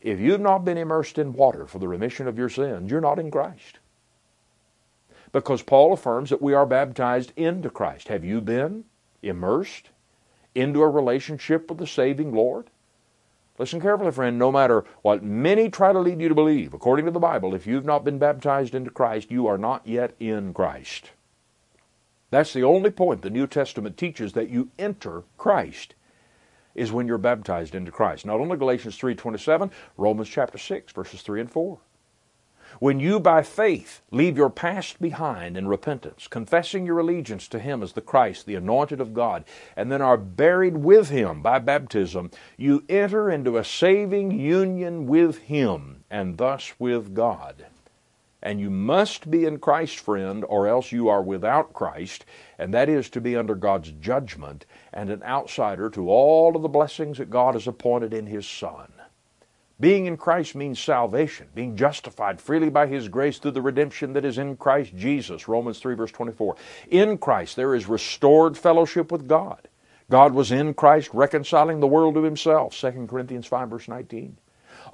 if 0.00 0.18
you've 0.18 0.40
not 0.40 0.64
been 0.64 0.78
immersed 0.78 1.18
in 1.18 1.34
water 1.34 1.66
for 1.66 1.78
the 1.78 1.88
remission 1.88 2.26
of 2.26 2.38
your 2.38 2.48
sins, 2.48 2.90
you're 2.90 3.02
not 3.02 3.18
in 3.18 3.30
Christ. 3.30 3.80
Because 5.32 5.60
Paul 5.62 5.92
affirms 5.92 6.30
that 6.30 6.40
we 6.40 6.54
are 6.54 6.64
baptized 6.64 7.34
into 7.36 7.68
Christ. 7.68 8.08
Have 8.08 8.24
you 8.24 8.40
been 8.40 8.84
immersed 9.22 9.90
into 10.54 10.80
a 10.80 10.88
relationship 10.88 11.68
with 11.68 11.78
the 11.78 11.86
saving 11.86 12.32
Lord? 12.32 12.70
Listen 13.58 13.80
carefully, 13.80 14.12
friend. 14.12 14.38
No 14.38 14.52
matter 14.52 14.84
what 15.02 15.22
many 15.22 15.70
try 15.70 15.92
to 15.92 15.98
lead 15.98 16.20
you 16.20 16.28
to 16.28 16.34
believe, 16.34 16.74
according 16.74 17.06
to 17.06 17.10
the 17.10 17.18
Bible, 17.18 17.54
if 17.54 17.66
you've 17.66 17.84
not 17.84 18.04
been 18.04 18.18
baptized 18.18 18.74
into 18.74 18.90
Christ, 18.90 19.30
you 19.30 19.46
are 19.46 19.58
not 19.58 19.86
yet 19.86 20.14
in 20.20 20.52
Christ. 20.52 21.12
That's 22.30 22.52
the 22.52 22.64
only 22.64 22.90
point 22.90 23.22
the 23.22 23.30
New 23.30 23.46
Testament 23.46 23.96
teaches 23.96 24.32
that 24.34 24.50
you 24.50 24.70
enter 24.78 25.22
Christ 25.38 25.94
is 26.74 26.92
when 26.92 27.06
you're 27.06 27.18
baptized 27.18 27.74
into 27.74 27.90
Christ. 27.90 28.26
Not 28.26 28.40
only 28.40 28.58
Galatians 28.58 28.98
3:27, 28.98 29.70
Romans 29.96 30.28
chapter 30.28 30.58
6 30.58 30.92
verses 30.92 31.22
3 31.22 31.40
and 31.40 31.50
4. 31.50 31.78
When 32.78 33.00
you 33.00 33.20
by 33.20 33.42
faith 33.42 34.02
leave 34.10 34.36
your 34.36 34.50
past 34.50 35.00
behind 35.00 35.56
in 35.56 35.66
repentance, 35.66 36.28
confessing 36.28 36.84
your 36.84 36.98
allegiance 36.98 37.48
to 37.48 37.58
Him 37.58 37.82
as 37.82 37.94
the 37.94 38.02
Christ, 38.02 38.44
the 38.44 38.54
anointed 38.54 39.00
of 39.00 39.14
God, 39.14 39.44
and 39.76 39.90
then 39.90 40.02
are 40.02 40.18
buried 40.18 40.76
with 40.76 41.08
Him 41.08 41.40
by 41.40 41.58
baptism, 41.58 42.30
you 42.58 42.84
enter 42.88 43.30
into 43.30 43.56
a 43.56 43.64
saving 43.64 44.30
union 44.30 45.06
with 45.06 45.38
Him 45.38 46.04
and 46.10 46.36
thus 46.36 46.74
with 46.78 47.14
God. 47.14 47.66
And 48.42 48.60
you 48.60 48.68
must 48.68 49.30
be 49.30 49.46
in 49.46 49.58
Christ, 49.58 49.98
friend, 49.98 50.44
or 50.46 50.68
else 50.68 50.92
you 50.92 51.08
are 51.08 51.22
without 51.22 51.72
Christ, 51.72 52.26
and 52.58 52.74
that 52.74 52.90
is 52.90 53.08
to 53.10 53.20
be 53.22 53.34
under 53.34 53.54
God's 53.54 53.90
judgment 53.92 54.66
and 54.92 55.08
an 55.08 55.22
outsider 55.22 55.88
to 55.90 56.10
all 56.10 56.54
of 56.54 56.62
the 56.62 56.68
blessings 56.68 57.16
that 57.18 57.30
God 57.30 57.54
has 57.54 57.66
appointed 57.66 58.12
in 58.12 58.26
His 58.26 58.46
Son. 58.46 58.92
Being 59.78 60.06
in 60.06 60.16
Christ 60.16 60.54
means 60.54 60.78
salvation, 60.78 61.48
being 61.54 61.76
justified 61.76 62.40
freely 62.40 62.70
by 62.70 62.86
His 62.86 63.08
grace 63.08 63.38
through 63.38 63.50
the 63.50 63.60
redemption 63.60 64.14
that 64.14 64.24
is 64.24 64.38
in 64.38 64.56
Christ 64.56 64.96
Jesus. 64.96 65.48
Romans 65.48 65.80
3, 65.80 65.94
verse 65.94 66.12
24. 66.12 66.56
In 66.90 67.18
Christ 67.18 67.56
there 67.56 67.74
is 67.74 67.86
restored 67.86 68.56
fellowship 68.56 69.12
with 69.12 69.28
God. 69.28 69.68
God 70.08 70.32
was 70.32 70.50
in 70.50 70.72
Christ 70.72 71.10
reconciling 71.12 71.80
the 71.80 71.86
world 71.86 72.14
to 72.14 72.22
Himself. 72.22 72.74
2 72.74 73.06
Corinthians 73.06 73.46
5, 73.46 73.68
verse 73.68 73.88
19. 73.88 74.38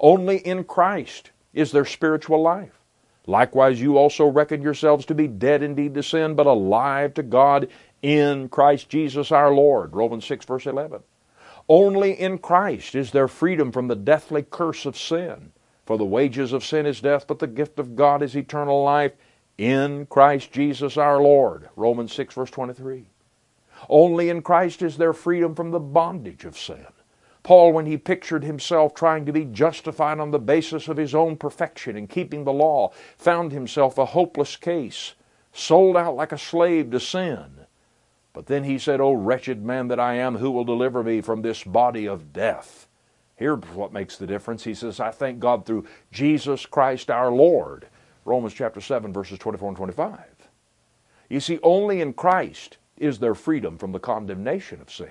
Only 0.00 0.38
in 0.38 0.64
Christ 0.64 1.30
is 1.52 1.70
there 1.70 1.84
spiritual 1.84 2.42
life. 2.42 2.80
Likewise, 3.26 3.80
you 3.80 3.98
also 3.98 4.26
reckon 4.26 4.62
yourselves 4.62 5.06
to 5.06 5.14
be 5.14 5.28
dead 5.28 5.62
indeed 5.62 5.94
to 5.94 6.02
sin, 6.02 6.34
but 6.34 6.48
alive 6.48 7.14
to 7.14 7.22
God 7.22 7.68
in 8.00 8.48
Christ 8.48 8.88
Jesus 8.88 9.30
our 9.30 9.52
Lord. 9.52 9.94
Romans 9.94 10.24
6, 10.24 10.44
verse 10.44 10.66
11. 10.66 11.02
Only 11.68 12.18
in 12.18 12.38
Christ 12.38 12.94
is 12.94 13.10
there 13.10 13.28
freedom 13.28 13.72
from 13.72 13.88
the 13.88 13.96
deathly 13.96 14.42
curse 14.42 14.84
of 14.84 14.98
sin. 14.98 15.52
For 15.84 15.98
the 15.98 16.04
wages 16.04 16.52
of 16.52 16.64
sin 16.64 16.86
is 16.86 17.00
death, 17.00 17.26
but 17.26 17.38
the 17.38 17.46
gift 17.46 17.78
of 17.78 17.96
God 17.96 18.22
is 18.22 18.36
eternal 18.36 18.82
life 18.82 19.12
in 19.58 20.06
Christ 20.06 20.52
Jesus 20.52 20.96
our 20.96 21.20
Lord. 21.20 21.68
Romans 21.76 22.12
6, 22.12 22.34
verse 22.34 22.50
23. 22.50 23.06
Only 23.88 24.28
in 24.28 24.42
Christ 24.42 24.82
is 24.82 24.96
there 24.96 25.12
freedom 25.12 25.54
from 25.54 25.70
the 25.70 25.80
bondage 25.80 26.44
of 26.44 26.56
sin. 26.56 26.86
Paul, 27.42 27.72
when 27.72 27.86
he 27.86 27.96
pictured 27.96 28.44
himself 28.44 28.94
trying 28.94 29.26
to 29.26 29.32
be 29.32 29.44
justified 29.44 30.20
on 30.20 30.30
the 30.30 30.38
basis 30.38 30.86
of 30.86 30.96
his 30.96 31.14
own 31.14 31.36
perfection 31.36 31.96
in 31.96 32.06
keeping 32.06 32.44
the 32.44 32.52
law, 32.52 32.92
found 33.18 33.50
himself 33.50 33.98
a 33.98 34.06
hopeless 34.06 34.56
case, 34.56 35.14
sold 35.52 35.96
out 35.96 36.14
like 36.14 36.30
a 36.30 36.38
slave 36.38 36.90
to 36.92 37.00
sin. 37.00 37.61
But 38.32 38.46
then 38.46 38.64
he 38.64 38.78
said, 38.78 39.00
O 39.00 39.12
wretched 39.12 39.64
man 39.64 39.88
that 39.88 40.00
I 40.00 40.14
am, 40.14 40.36
who 40.36 40.50
will 40.50 40.64
deliver 40.64 41.02
me 41.02 41.20
from 41.20 41.42
this 41.42 41.64
body 41.64 42.06
of 42.06 42.32
death? 42.32 42.86
Here's 43.36 43.64
what 43.74 43.92
makes 43.92 44.16
the 44.16 44.26
difference. 44.26 44.64
He 44.64 44.74
says, 44.74 45.00
I 45.00 45.10
thank 45.10 45.38
God 45.40 45.66
through 45.66 45.86
Jesus 46.10 46.64
Christ 46.64 47.10
our 47.10 47.30
Lord. 47.30 47.88
Romans 48.24 48.54
chapter 48.54 48.80
7, 48.80 49.12
verses 49.12 49.38
24 49.38 49.68
and 49.68 49.76
25. 49.76 50.20
You 51.28 51.40
see, 51.40 51.58
only 51.62 52.00
in 52.00 52.12
Christ 52.12 52.78
is 52.96 53.18
there 53.18 53.34
freedom 53.34 53.78
from 53.78 53.92
the 53.92 53.98
condemnation 53.98 54.80
of 54.80 54.92
sin. 54.92 55.08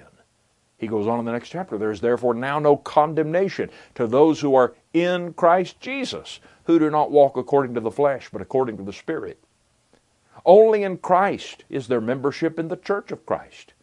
He 0.77 0.87
goes 0.87 1.07
on 1.07 1.19
in 1.19 1.25
the 1.25 1.31
next 1.31 1.49
chapter. 1.49 1.77
There 1.77 1.91
is 1.91 2.01
therefore 2.01 2.33
now 2.33 2.57
no 2.57 2.77
condemnation 2.77 3.69
to 3.95 4.07
those 4.07 4.39
who 4.39 4.55
are 4.55 4.73
in 4.93 5.33
Christ 5.33 5.79
Jesus, 5.79 6.39
who 6.63 6.79
do 6.79 6.89
not 6.89 7.11
walk 7.11 7.37
according 7.37 7.75
to 7.75 7.81
the 7.81 7.91
flesh, 7.91 8.29
but 8.31 8.41
according 8.41 8.77
to 8.77 8.83
the 8.83 8.93
Spirit. 8.93 9.43
Only 10.45 10.83
in 10.83 10.97
Christ 10.97 11.63
is 11.69 11.87
there 11.87 12.01
membership 12.01 12.59
in 12.59 12.67
the 12.67 12.77
church 12.77 13.11
of 13.11 13.25
Christ. 13.25 13.73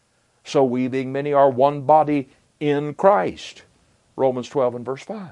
So 0.43 0.63
we, 0.63 0.87
being 0.87 1.11
many, 1.11 1.33
are 1.33 1.49
one 1.49 1.81
body 1.81 2.29
in 2.59 2.93
Christ. 2.93 3.63
Romans 4.15 4.49
12 4.49 4.75
and 4.75 4.85
verse 4.85 5.03
5. 5.03 5.31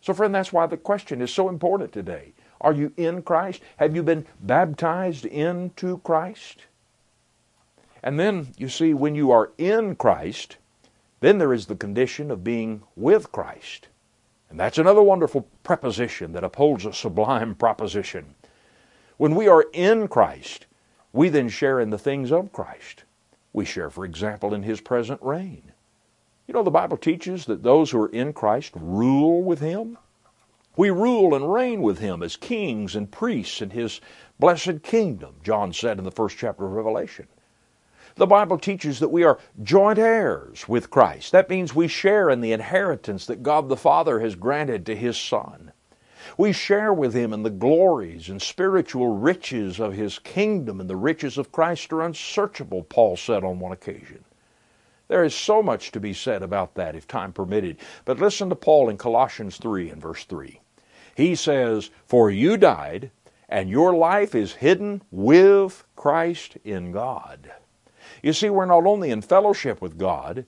So, 0.00 0.14
friend, 0.14 0.34
that's 0.34 0.52
why 0.52 0.66
the 0.66 0.76
question 0.76 1.20
is 1.20 1.32
so 1.32 1.48
important 1.48 1.92
today. 1.92 2.32
Are 2.60 2.72
you 2.72 2.92
in 2.96 3.22
Christ? 3.22 3.62
Have 3.76 3.94
you 3.94 4.02
been 4.02 4.26
baptized 4.40 5.26
into 5.26 5.98
Christ? 5.98 6.60
And 8.02 8.18
then, 8.18 8.48
you 8.56 8.68
see, 8.68 8.94
when 8.94 9.14
you 9.14 9.30
are 9.32 9.50
in 9.58 9.96
Christ, 9.96 10.56
then 11.20 11.38
there 11.38 11.52
is 11.52 11.66
the 11.66 11.74
condition 11.74 12.30
of 12.30 12.44
being 12.44 12.82
with 12.94 13.32
Christ. 13.32 13.88
And 14.48 14.60
that's 14.60 14.78
another 14.78 15.02
wonderful 15.02 15.48
preposition 15.64 16.32
that 16.32 16.44
upholds 16.44 16.86
a 16.86 16.92
sublime 16.92 17.54
proposition. 17.54 18.34
When 19.16 19.34
we 19.34 19.48
are 19.48 19.64
in 19.72 20.08
Christ, 20.08 20.66
we 21.12 21.28
then 21.30 21.48
share 21.48 21.80
in 21.80 21.90
the 21.90 21.98
things 21.98 22.30
of 22.30 22.52
Christ. 22.52 23.04
We 23.52 23.64
share, 23.64 23.88
for 23.88 24.04
example, 24.04 24.52
in 24.52 24.62
His 24.62 24.82
present 24.82 25.20
reign. 25.22 25.72
You 26.46 26.54
know, 26.54 26.62
the 26.62 26.70
Bible 26.70 26.98
teaches 26.98 27.46
that 27.46 27.62
those 27.62 27.90
who 27.90 28.00
are 28.02 28.10
in 28.10 28.34
Christ 28.34 28.72
rule 28.74 29.42
with 29.42 29.60
Him. 29.60 29.96
We 30.76 30.90
rule 30.90 31.34
and 31.34 31.50
reign 31.52 31.80
with 31.80 31.98
Him 31.98 32.22
as 32.22 32.36
kings 32.36 32.94
and 32.94 33.10
priests 33.10 33.62
in 33.62 33.70
His 33.70 34.02
blessed 34.38 34.82
kingdom, 34.82 35.36
John 35.42 35.72
said 35.72 35.96
in 35.96 36.04
the 36.04 36.10
first 36.10 36.36
chapter 36.36 36.66
of 36.66 36.72
Revelation. 36.72 37.26
The 38.16 38.26
Bible 38.26 38.58
teaches 38.58 38.98
that 39.00 39.08
we 39.08 39.24
are 39.24 39.38
joint 39.62 39.98
heirs 39.98 40.68
with 40.68 40.90
Christ. 40.90 41.32
That 41.32 41.48
means 41.48 41.74
we 41.74 41.88
share 41.88 42.28
in 42.28 42.42
the 42.42 42.52
inheritance 42.52 43.26
that 43.26 43.42
God 43.42 43.68
the 43.68 43.76
Father 43.76 44.20
has 44.20 44.34
granted 44.34 44.84
to 44.86 44.96
His 44.96 45.16
Son. 45.16 45.72
We 46.36 46.52
share 46.52 46.92
with 46.92 47.14
Him 47.14 47.32
in 47.32 47.42
the 47.42 47.50
glories 47.50 48.28
and 48.28 48.40
spiritual 48.40 49.16
riches 49.16 49.80
of 49.80 49.94
His 49.94 50.18
kingdom, 50.18 50.80
and 50.80 50.90
the 50.90 50.96
riches 50.96 51.38
of 51.38 51.52
Christ 51.52 51.92
are 51.92 52.02
unsearchable, 52.02 52.82
Paul 52.82 53.16
said 53.16 53.44
on 53.44 53.58
one 53.58 53.72
occasion. 53.72 54.24
There 55.08 55.24
is 55.24 55.34
so 55.34 55.62
much 55.62 55.92
to 55.92 56.00
be 56.00 56.12
said 56.12 56.42
about 56.42 56.74
that 56.74 56.96
if 56.96 57.06
time 57.06 57.32
permitted. 57.32 57.76
But 58.04 58.18
listen 58.18 58.48
to 58.48 58.56
Paul 58.56 58.88
in 58.88 58.98
Colossians 58.98 59.56
3 59.56 59.90
and 59.90 60.02
verse 60.02 60.24
3. 60.24 60.60
He 61.14 61.34
says, 61.34 61.90
For 62.06 62.30
you 62.30 62.56
died, 62.56 63.10
and 63.48 63.70
your 63.70 63.94
life 63.94 64.34
is 64.34 64.54
hidden 64.54 65.02
with 65.10 65.84
Christ 65.94 66.56
in 66.64 66.92
God. 66.92 67.52
You 68.22 68.32
see, 68.32 68.50
we're 68.50 68.66
not 68.66 68.86
only 68.86 69.10
in 69.10 69.22
fellowship 69.22 69.80
with 69.80 69.98
God, 69.98 70.44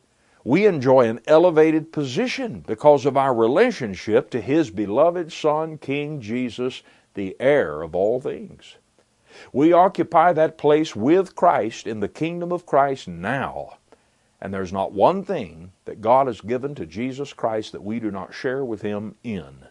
we 0.48 0.64
enjoy 0.64 1.06
an 1.06 1.20
elevated 1.26 1.92
position 1.92 2.64
because 2.66 3.04
of 3.04 3.18
our 3.18 3.34
relationship 3.34 4.30
to 4.30 4.40
His 4.40 4.70
beloved 4.70 5.30
Son, 5.30 5.76
King 5.76 6.22
Jesus, 6.22 6.82
the 7.12 7.36
heir 7.38 7.82
of 7.82 7.94
all 7.94 8.18
things. 8.18 8.76
We 9.52 9.74
occupy 9.74 10.32
that 10.32 10.56
place 10.56 10.96
with 10.96 11.36
Christ 11.36 11.86
in 11.86 12.00
the 12.00 12.08
kingdom 12.08 12.50
of 12.50 12.64
Christ 12.64 13.08
now. 13.08 13.76
And 14.40 14.54
there's 14.54 14.72
not 14.72 14.92
one 14.92 15.22
thing 15.22 15.72
that 15.84 16.00
God 16.00 16.28
has 16.28 16.40
given 16.40 16.74
to 16.76 16.86
Jesus 16.86 17.34
Christ 17.34 17.72
that 17.72 17.84
we 17.84 18.00
do 18.00 18.10
not 18.10 18.32
share 18.32 18.64
with 18.64 18.80
Him 18.80 19.16
in 19.22 19.66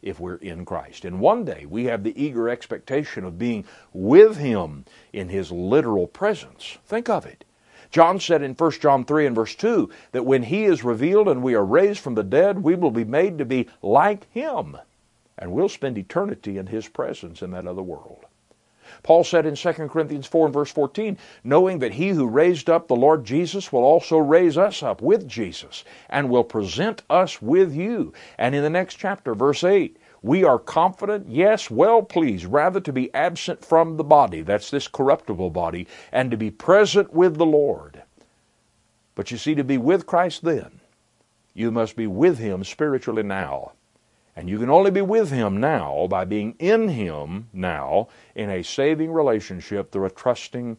if 0.00 0.20
we're 0.20 0.36
in 0.36 0.64
Christ. 0.64 1.04
And 1.04 1.18
one 1.18 1.44
day 1.44 1.66
we 1.68 1.86
have 1.86 2.04
the 2.04 2.14
eager 2.16 2.48
expectation 2.48 3.24
of 3.24 3.36
being 3.36 3.64
with 3.92 4.36
Him 4.36 4.84
in 5.12 5.28
His 5.28 5.50
literal 5.50 6.06
presence. 6.06 6.78
Think 6.86 7.08
of 7.08 7.26
it. 7.26 7.44
John 7.90 8.20
said 8.20 8.42
in 8.42 8.54
1 8.54 8.70
John 8.72 9.04
3 9.04 9.26
and 9.26 9.34
verse 9.34 9.54
2 9.54 9.90
that 10.12 10.26
when 10.26 10.44
He 10.44 10.64
is 10.64 10.84
revealed 10.84 11.28
and 11.28 11.42
we 11.42 11.54
are 11.54 11.64
raised 11.64 12.00
from 12.00 12.14
the 12.14 12.22
dead, 12.22 12.62
we 12.62 12.74
will 12.74 12.90
be 12.90 13.04
made 13.04 13.38
to 13.38 13.44
be 13.44 13.68
like 13.82 14.30
Him, 14.32 14.76
and 15.36 15.52
we'll 15.52 15.68
spend 15.68 15.98
eternity 15.98 16.58
in 16.58 16.66
His 16.66 16.88
presence 16.88 17.42
in 17.42 17.50
that 17.50 17.66
other 17.66 17.82
world. 17.82 18.24
Paul 19.02 19.24
said 19.24 19.46
in 19.46 19.54
2 19.54 19.72
Corinthians 19.88 20.26
4 20.26 20.46
and 20.46 20.54
verse 20.54 20.72
14, 20.72 21.16
knowing 21.44 21.78
that 21.78 21.94
he 21.94 22.08
who 22.08 22.26
raised 22.26 22.68
up 22.68 22.88
the 22.88 22.96
Lord 22.96 23.24
Jesus 23.24 23.72
will 23.72 23.84
also 23.84 24.18
raise 24.18 24.58
us 24.58 24.82
up 24.82 25.00
with 25.00 25.28
Jesus 25.28 25.84
and 26.08 26.28
will 26.28 26.44
present 26.44 27.02
us 27.08 27.40
with 27.40 27.72
you. 27.72 28.12
And 28.36 28.54
in 28.54 28.62
the 28.62 28.70
next 28.70 28.96
chapter, 28.96 29.34
verse 29.34 29.62
8, 29.62 29.96
we 30.22 30.44
are 30.44 30.58
confident, 30.58 31.28
yes, 31.28 31.70
well 31.70 32.02
pleased, 32.02 32.44
rather 32.44 32.80
to 32.80 32.92
be 32.92 33.12
absent 33.14 33.64
from 33.64 33.96
the 33.96 34.04
body, 34.04 34.42
that's 34.42 34.70
this 34.70 34.86
corruptible 34.86 35.50
body, 35.50 35.86
and 36.12 36.30
to 36.30 36.36
be 36.36 36.50
present 36.50 37.12
with 37.12 37.36
the 37.36 37.46
Lord. 37.46 38.02
But 39.14 39.30
you 39.30 39.38
see, 39.38 39.54
to 39.54 39.64
be 39.64 39.78
with 39.78 40.06
Christ 40.06 40.42
then, 40.44 40.80
you 41.54 41.70
must 41.70 41.96
be 41.96 42.06
with 42.06 42.38
Him 42.38 42.64
spiritually 42.64 43.22
now. 43.22 43.72
And 44.36 44.48
you 44.48 44.58
can 44.58 44.70
only 44.70 44.90
be 44.90 45.02
with 45.02 45.30
Him 45.30 45.58
now 45.58 46.06
by 46.08 46.24
being 46.24 46.54
in 46.58 46.88
Him 46.88 47.48
now 47.52 48.08
in 48.34 48.48
a 48.48 48.62
saving 48.62 49.12
relationship 49.12 49.90
through 49.90 50.06
a 50.06 50.10
trusting 50.10 50.78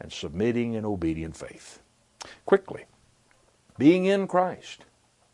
and 0.00 0.12
submitting 0.12 0.76
and 0.76 0.86
obedient 0.86 1.36
faith. 1.36 1.80
Quickly, 2.46 2.84
being 3.78 4.06
in 4.06 4.26
Christ 4.26 4.84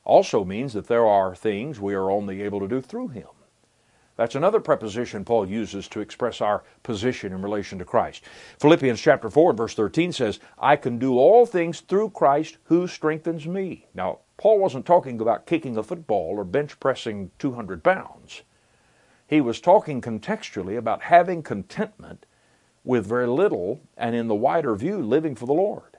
also 0.04 0.44
means 0.44 0.72
that 0.72 0.86
there 0.86 1.06
are 1.06 1.34
things 1.34 1.78
we 1.78 1.94
are 1.94 2.10
only 2.10 2.42
able 2.42 2.60
to 2.60 2.68
do 2.68 2.80
through 2.80 3.08
Him. 3.08 3.28
That's 4.18 4.34
another 4.34 4.58
preposition 4.58 5.24
Paul 5.24 5.48
uses 5.48 5.86
to 5.88 6.00
express 6.00 6.40
our 6.40 6.64
position 6.82 7.32
in 7.32 7.40
relation 7.40 7.78
to 7.78 7.84
Christ. 7.84 8.24
Philippians 8.58 9.00
chapter 9.00 9.30
4 9.30 9.52
verse 9.52 9.74
13 9.74 10.12
says, 10.12 10.40
I 10.58 10.74
can 10.74 10.98
do 10.98 11.16
all 11.16 11.46
things 11.46 11.80
through 11.80 12.10
Christ 12.10 12.58
who 12.64 12.88
strengthens 12.88 13.46
me. 13.46 13.86
Now, 13.94 14.18
Paul 14.36 14.58
wasn't 14.58 14.86
talking 14.86 15.20
about 15.20 15.46
kicking 15.46 15.76
a 15.76 15.84
football 15.84 16.34
or 16.36 16.42
bench 16.42 16.80
pressing 16.80 17.30
200 17.38 17.84
pounds. 17.84 18.42
He 19.28 19.40
was 19.40 19.60
talking 19.60 20.00
contextually 20.00 20.76
about 20.76 21.02
having 21.02 21.44
contentment 21.44 22.26
with 22.82 23.06
very 23.06 23.28
little 23.28 23.80
and 23.96 24.16
in 24.16 24.26
the 24.26 24.34
wider 24.34 24.74
view, 24.74 24.98
living 24.98 25.36
for 25.36 25.46
the 25.46 25.52
Lord. 25.52 25.97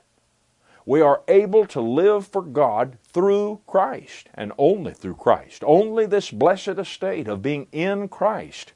We 0.89 1.01
are 1.01 1.21
able 1.27 1.67
to 1.67 1.81
live 1.81 2.25
for 2.25 2.41
God 2.41 2.97
through 3.03 3.61
Christ 3.67 4.27
and 4.33 4.51
only 4.57 4.91
through 4.91 5.17
Christ. 5.17 5.63
Only 5.63 6.07
this 6.07 6.31
blessed 6.31 6.79
estate 6.79 7.27
of 7.27 7.43
being 7.43 7.67
in 7.71 8.07
Christ 8.07 8.73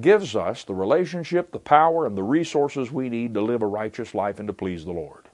gives 0.00 0.34
us 0.34 0.64
the 0.64 0.74
relationship, 0.74 1.52
the 1.52 1.60
power, 1.60 2.06
and 2.06 2.18
the 2.18 2.24
resources 2.24 2.90
we 2.90 3.08
need 3.08 3.34
to 3.34 3.40
live 3.40 3.62
a 3.62 3.68
righteous 3.68 4.16
life 4.16 4.40
and 4.40 4.48
to 4.48 4.52
please 4.52 4.84
the 4.84 4.90
Lord. 4.90 5.28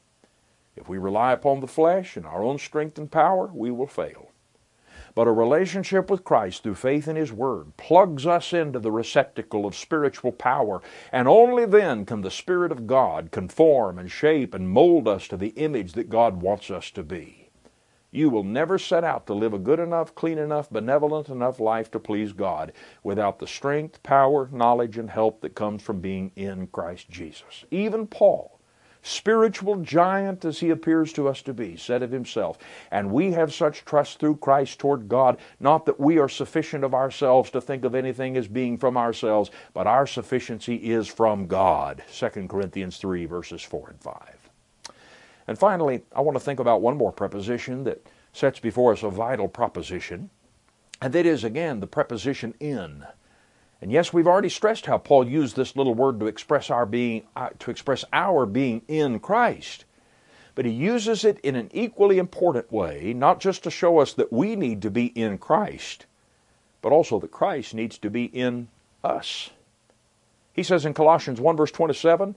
If 0.77 0.91
we 0.91 0.99
rely 0.99 1.33
upon 1.33 1.61
the 1.61 1.67
flesh 1.67 2.19
and 2.19 2.27
our 2.27 2.43
own 2.43 2.59
strength 2.59 2.99
and 2.99 3.11
power, 3.11 3.47
we 3.47 3.71
will 3.71 3.87
fail. 3.87 4.31
But 5.15 5.29
a 5.29 5.33
relationship 5.33 6.11
with 6.11 6.25
Christ 6.25 6.63
through 6.63 6.75
faith 6.75 7.07
in 7.07 7.15
His 7.15 7.33
Word 7.33 7.77
plugs 7.77 8.27
us 8.27 8.53
into 8.53 8.81
the 8.81 8.91
receptacle 8.91 9.65
of 9.65 9.77
spiritual 9.77 10.33
power, 10.33 10.83
and 11.13 11.29
only 11.29 11.67
then 11.67 12.05
can 12.05 12.23
the 12.23 12.33
Spirit 12.33 12.73
of 12.73 12.89
God 12.89 13.31
conform 13.31 13.99
and 13.99 14.11
shape 14.11 14.55
and 14.55 14.69
mold 14.69 15.07
us 15.07 15.29
to 15.29 15.37
the 15.37 15.51
image 15.51 15.93
that 15.93 16.11
God 16.11 16.43
wants 16.43 16.69
us 16.71 16.91
to 16.93 17.05
be. 17.05 17.51
You 18.11 18.31
will 18.31 18.45
never 18.45 18.79
set 18.79 19.03
out 19.03 19.27
to 19.27 19.35
live 19.35 19.53
a 19.53 19.59
good 19.59 19.81
enough, 19.81 20.15
clean 20.15 20.39
enough, 20.39 20.71
benevolent 20.71 21.29
enough 21.29 21.59
life 21.59 21.91
to 21.93 21.99
please 22.01 22.33
God 22.33 22.73
without 23.03 23.41
the 23.41 23.47
strength, 23.47 24.03
power, 24.05 24.49
knowledge, 24.53 24.99
and 24.99 25.11
help 25.11 25.41
that 25.41 25.57
comes 25.57 25.83
from 25.83 26.01
being 26.01 26.31
in 26.37 26.69
Christ 26.69 27.09
Jesus. 27.09 27.65
Even 27.73 28.07
Paul 28.07 28.54
spiritual 29.05 29.77
giant 29.77 30.45
as 30.47 30.59
he 30.59 30.71
appears 30.71 31.13
to 31.13 31.29
us 31.29 31.43
to 31.43 31.53
be, 31.53 31.77
said 31.77 32.03
of 32.03 32.11
himself. 32.11 32.59
And 32.91 33.13
we 33.13 33.33
have 33.33 33.53
such 33.53 33.85
trust 33.85 34.19
through 34.19 34.37
Christ 34.37 34.79
toward 34.79 35.09
God, 35.09 35.37
not 35.61 35.85
that 35.85 36.01
we 36.01 36.19
are 36.19 36.29
sufficient 36.29 36.83
of 36.83 36.95
ourselves 36.95 37.51
to 37.51 37.61
think 37.61 37.85
of 37.85 37.95
anything 37.95 38.37
as 38.37 38.49
being 38.49 38.79
from 38.79 38.97
ourselves, 38.97 39.51
but 39.75 39.87
our 39.87 40.07
sufficiency 40.07 40.77
is 40.77 41.07
from 41.07 41.47
God. 41.47 42.03
2 42.13 42.49
Corinthians 42.49 42.97
3, 42.97 43.27
verses 43.27 43.63
4 43.63 43.91
and 43.91 44.01
5. 44.01 44.51
And 45.47 45.59
finally, 45.59 46.03
I 46.17 46.23
want 46.23 46.37
to 46.37 46.45
think 46.45 46.59
about 46.59 46.81
one 46.81 46.97
more 46.97 47.13
preposition 47.13 47.85
that 47.85 48.07
sets 48.33 48.59
before 48.59 48.93
us 48.93 49.03
a 49.03 49.11
vital 49.11 49.49
proposition, 49.49 50.31
and 51.03 51.13
that 51.13 51.27
is, 51.27 51.45
again, 51.45 51.81
the 51.81 51.87
preposition 51.87 52.55
in. 52.59 53.05
And 53.85 53.93
yes, 53.93 54.15
we've 54.15 54.27
already 54.27 54.49
stressed 54.49 54.87
how 54.87 54.97
Paul 54.97 55.29
used 55.29 55.57
this 55.57 55.77
little 55.77 55.93
word 55.93 56.19
to 56.21 56.27
express 56.27 56.71
our 56.71 56.87
being 56.87 57.25
uh, 57.37 57.51
to 57.59 57.71
express 57.71 58.03
our 58.15 58.47
being 58.47 58.81
in 58.89 59.21
Christ. 59.21 59.85
But 60.55 60.65
he 60.65 60.73
uses 60.73 61.23
it 61.23 61.39
in 61.41 61.55
an 61.55 61.69
equally 61.71 62.17
important 62.17 62.73
way, 62.73 63.13
not 63.13 63.41
just 63.41 63.63
to 63.65 63.71
show 63.71 63.99
us 63.99 64.15
that 64.15 64.33
we 64.33 64.57
need 64.57 64.81
to 64.81 64.91
be 64.91 65.09
in 65.09 65.37
Christ, 65.37 66.07
but 66.81 66.93
also 66.93 67.21
that 67.21 67.31
Christ 67.31 67.75
needs 67.75 67.99
to 67.99 68.09
be 68.09 68.25
in 68.25 68.69
us. 69.05 69.51
He 70.55 70.63
says 70.63 70.87
in 70.87 70.95
Colossians 70.95 71.39
1 71.39 71.55
verse 71.55 71.71
27, 71.71 72.37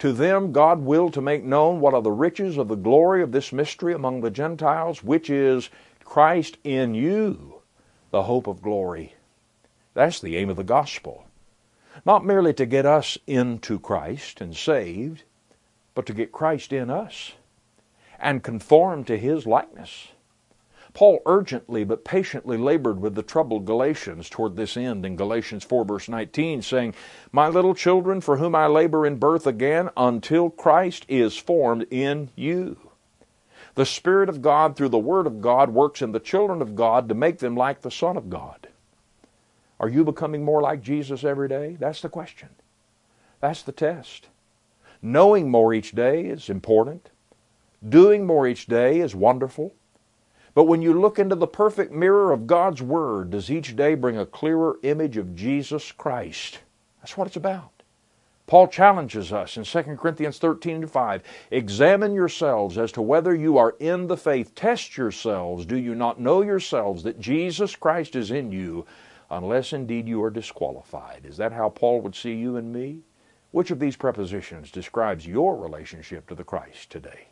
to 0.00 0.12
them 0.12 0.50
God 0.50 0.80
willed 0.80 1.14
to 1.14 1.20
make 1.20 1.44
known 1.44 1.78
what 1.78 1.94
are 1.94 2.02
the 2.02 2.10
riches 2.10 2.58
of 2.58 2.66
the 2.66 2.74
glory 2.74 3.22
of 3.22 3.30
this 3.30 3.52
mystery 3.52 3.94
among 3.94 4.20
the 4.20 4.32
Gentiles, 4.32 5.04
which 5.04 5.30
is 5.30 5.70
Christ 6.04 6.58
in 6.64 6.96
you, 6.96 7.60
the 8.10 8.24
hope 8.24 8.48
of 8.48 8.62
glory. 8.62 9.14
That's 9.94 10.20
the 10.20 10.36
aim 10.36 10.48
of 10.48 10.56
the 10.56 10.64
gospel. 10.64 11.26
Not 12.04 12.24
merely 12.24 12.54
to 12.54 12.66
get 12.66 12.86
us 12.86 13.18
into 13.26 13.78
Christ 13.78 14.40
and 14.40 14.56
saved, 14.56 15.24
but 15.94 16.06
to 16.06 16.14
get 16.14 16.32
Christ 16.32 16.72
in 16.72 16.90
us 16.90 17.32
and 18.18 18.42
conform 18.42 19.04
to 19.04 19.18
His 19.18 19.46
likeness. 19.46 20.08
Paul 20.94 21.20
urgently 21.24 21.84
but 21.84 22.04
patiently 22.04 22.58
labored 22.58 23.00
with 23.00 23.14
the 23.14 23.22
troubled 23.22 23.64
Galatians 23.64 24.28
toward 24.28 24.56
this 24.56 24.76
end 24.76 25.06
in 25.06 25.16
Galatians 25.16 25.64
4 25.64 25.84
verse 25.84 26.08
19, 26.08 26.62
saying, 26.62 26.94
My 27.30 27.48
little 27.48 27.74
children, 27.74 28.20
for 28.20 28.36
whom 28.36 28.54
I 28.54 28.66
labor 28.66 29.06
in 29.06 29.16
birth 29.16 29.46
again, 29.46 29.90
until 29.96 30.50
Christ 30.50 31.06
is 31.08 31.36
formed 31.36 31.86
in 31.90 32.30
you. 32.36 32.90
The 33.74 33.86
Spirit 33.86 34.28
of 34.28 34.42
God 34.42 34.76
through 34.76 34.90
the 34.90 34.98
Word 34.98 35.26
of 35.26 35.40
God 35.40 35.70
works 35.70 36.02
in 36.02 36.12
the 36.12 36.20
children 36.20 36.60
of 36.60 36.76
God 36.76 37.08
to 37.08 37.14
make 37.14 37.38
them 37.38 37.56
like 37.56 37.80
the 37.80 37.90
Son 37.90 38.18
of 38.18 38.28
God. 38.28 38.68
Are 39.82 39.88
you 39.88 40.04
becoming 40.04 40.44
more 40.44 40.62
like 40.62 40.80
Jesus 40.80 41.24
every 41.24 41.48
day? 41.48 41.76
That's 41.78 42.00
the 42.00 42.08
question. 42.08 42.48
That's 43.40 43.62
the 43.62 43.72
test. 43.72 44.28
Knowing 45.02 45.50
more 45.50 45.74
each 45.74 45.90
day 45.90 46.26
is 46.26 46.48
important. 46.48 47.10
Doing 47.86 48.24
more 48.24 48.46
each 48.46 48.66
day 48.66 49.00
is 49.00 49.14
wonderful. 49.16 49.74
But 50.54 50.64
when 50.64 50.82
you 50.82 50.98
look 50.98 51.18
into 51.18 51.34
the 51.34 51.48
perfect 51.48 51.92
mirror 51.92 52.30
of 52.30 52.46
God's 52.46 52.80
Word, 52.80 53.30
does 53.30 53.50
each 53.50 53.74
day 53.74 53.96
bring 53.96 54.16
a 54.16 54.26
clearer 54.26 54.78
image 54.84 55.16
of 55.16 55.34
Jesus 55.34 55.90
Christ? 55.90 56.60
That's 57.00 57.16
what 57.16 57.26
it's 57.26 57.36
about. 57.36 57.70
Paul 58.46 58.68
challenges 58.68 59.32
us 59.32 59.56
in 59.56 59.64
2 59.64 59.96
Corinthians 59.96 60.38
13 60.38 60.82
to 60.82 60.86
5. 60.86 61.22
Examine 61.50 62.14
yourselves 62.14 62.76
as 62.76 62.92
to 62.92 63.02
whether 63.02 63.34
you 63.34 63.56
are 63.56 63.74
in 63.80 64.06
the 64.06 64.16
faith. 64.16 64.54
Test 64.54 64.96
yourselves. 64.96 65.64
Do 65.64 65.76
you 65.76 65.94
not 65.94 66.20
know 66.20 66.42
yourselves 66.42 67.02
that 67.02 67.18
Jesus 67.18 67.74
Christ 67.74 68.14
is 68.14 68.30
in 68.30 68.52
you, 68.52 68.84
unless 69.32 69.72
indeed 69.72 70.06
you 70.06 70.22
are 70.22 70.30
disqualified. 70.30 71.24
Is 71.24 71.38
that 71.38 71.52
how 71.52 71.70
Paul 71.70 72.02
would 72.02 72.14
see 72.14 72.34
you 72.34 72.56
and 72.56 72.70
me? 72.72 73.00
Which 73.50 73.70
of 73.70 73.80
these 73.80 73.96
prepositions 73.96 74.70
describes 74.70 75.26
your 75.26 75.56
relationship 75.56 76.28
to 76.28 76.34
the 76.34 76.44
Christ 76.44 76.90
today? 76.90 77.28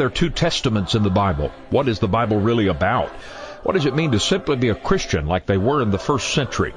Are 0.00 0.08
there 0.08 0.08
two 0.08 0.30
testaments 0.30 0.94
in 0.94 1.02
the 1.02 1.10
Bible? 1.10 1.52
What 1.68 1.86
is 1.86 1.98
the 1.98 2.08
Bible 2.08 2.40
really 2.40 2.68
about? 2.68 3.10
What 3.64 3.74
does 3.74 3.84
it 3.84 3.94
mean 3.94 4.12
to 4.12 4.18
simply 4.18 4.56
be 4.56 4.70
a 4.70 4.74
Christian 4.74 5.26
like 5.26 5.44
they 5.44 5.58
were 5.58 5.82
in 5.82 5.90
the 5.90 5.98
first 5.98 6.32
century? 6.32 6.72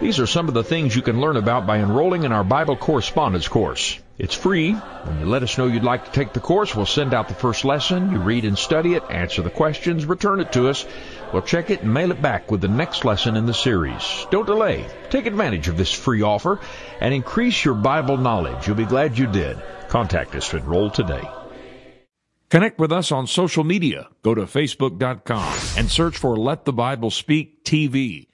These 0.00 0.18
are 0.18 0.26
some 0.26 0.48
of 0.48 0.54
the 0.54 0.64
things 0.64 0.96
you 0.96 1.02
can 1.02 1.20
learn 1.20 1.36
about 1.36 1.68
by 1.68 1.78
enrolling 1.78 2.24
in 2.24 2.32
our 2.32 2.42
Bible 2.42 2.76
correspondence 2.76 3.46
course. 3.46 3.96
It's 4.18 4.34
free. 4.34 4.72
When 4.72 5.20
you 5.20 5.26
let 5.26 5.44
us 5.44 5.56
know 5.56 5.68
you'd 5.68 5.84
like 5.84 6.06
to 6.06 6.10
take 6.10 6.32
the 6.32 6.40
course, 6.40 6.74
we'll 6.74 6.84
send 6.84 7.14
out 7.14 7.28
the 7.28 7.34
first 7.34 7.64
lesson. 7.64 8.10
You 8.10 8.18
read 8.18 8.44
and 8.44 8.58
study 8.58 8.94
it, 8.94 9.04
answer 9.08 9.42
the 9.42 9.50
questions, 9.50 10.04
return 10.04 10.40
it 10.40 10.50
to 10.54 10.66
us. 10.66 10.84
We'll 11.32 11.42
check 11.42 11.70
it 11.70 11.82
and 11.82 11.94
mail 11.94 12.10
it 12.10 12.20
back 12.20 12.50
with 12.50 12.60
the 12.60 12.66
next 12.66 13.04
lesson 13.04 13.36
in 13.36 13.46
the 13.46 13.54
series. 13.54 14.26
Don't 14.32 14.46
delay. 14.46 14.84
Take 15.10 15.26
advantage 15.26 15.68
of 15.68 15.76
this 15.76 15.92
free 15.92 16.22
offer 16.22 16.58
and 17.00 17.14
increase 17.14 17.64
your 17.64 17.74
Bible 17.74 18.16
knowledge. 18.16 18.66
You'll 18.66 18.74
be 18.74 18.84
glad 18.84 19.16
you 19.16 19.28
did. 19.28 19.62
Contact 19.90 20.34
us 20.34 20.48
to 20.48 20.56
enroll 20.56 20.90
today. 20.90 21.22
Connect 22.54 22.78
with 22.78 22.92
us 22.92 23.10
on 23.10 23.26
social 23.26 23.64
media. 23.64 24.06
Go 24.22 24.32
to 24.32 24.42
facebook.com 24.42 25.58
and 25.76 25.90
search 25.90 26.16
for 26.16 26.36
Let 26.36 26.64
the 26.64 26.72
Bible 26.72 27.10
Speak 27.10 27.64
TV. 27.64 28.28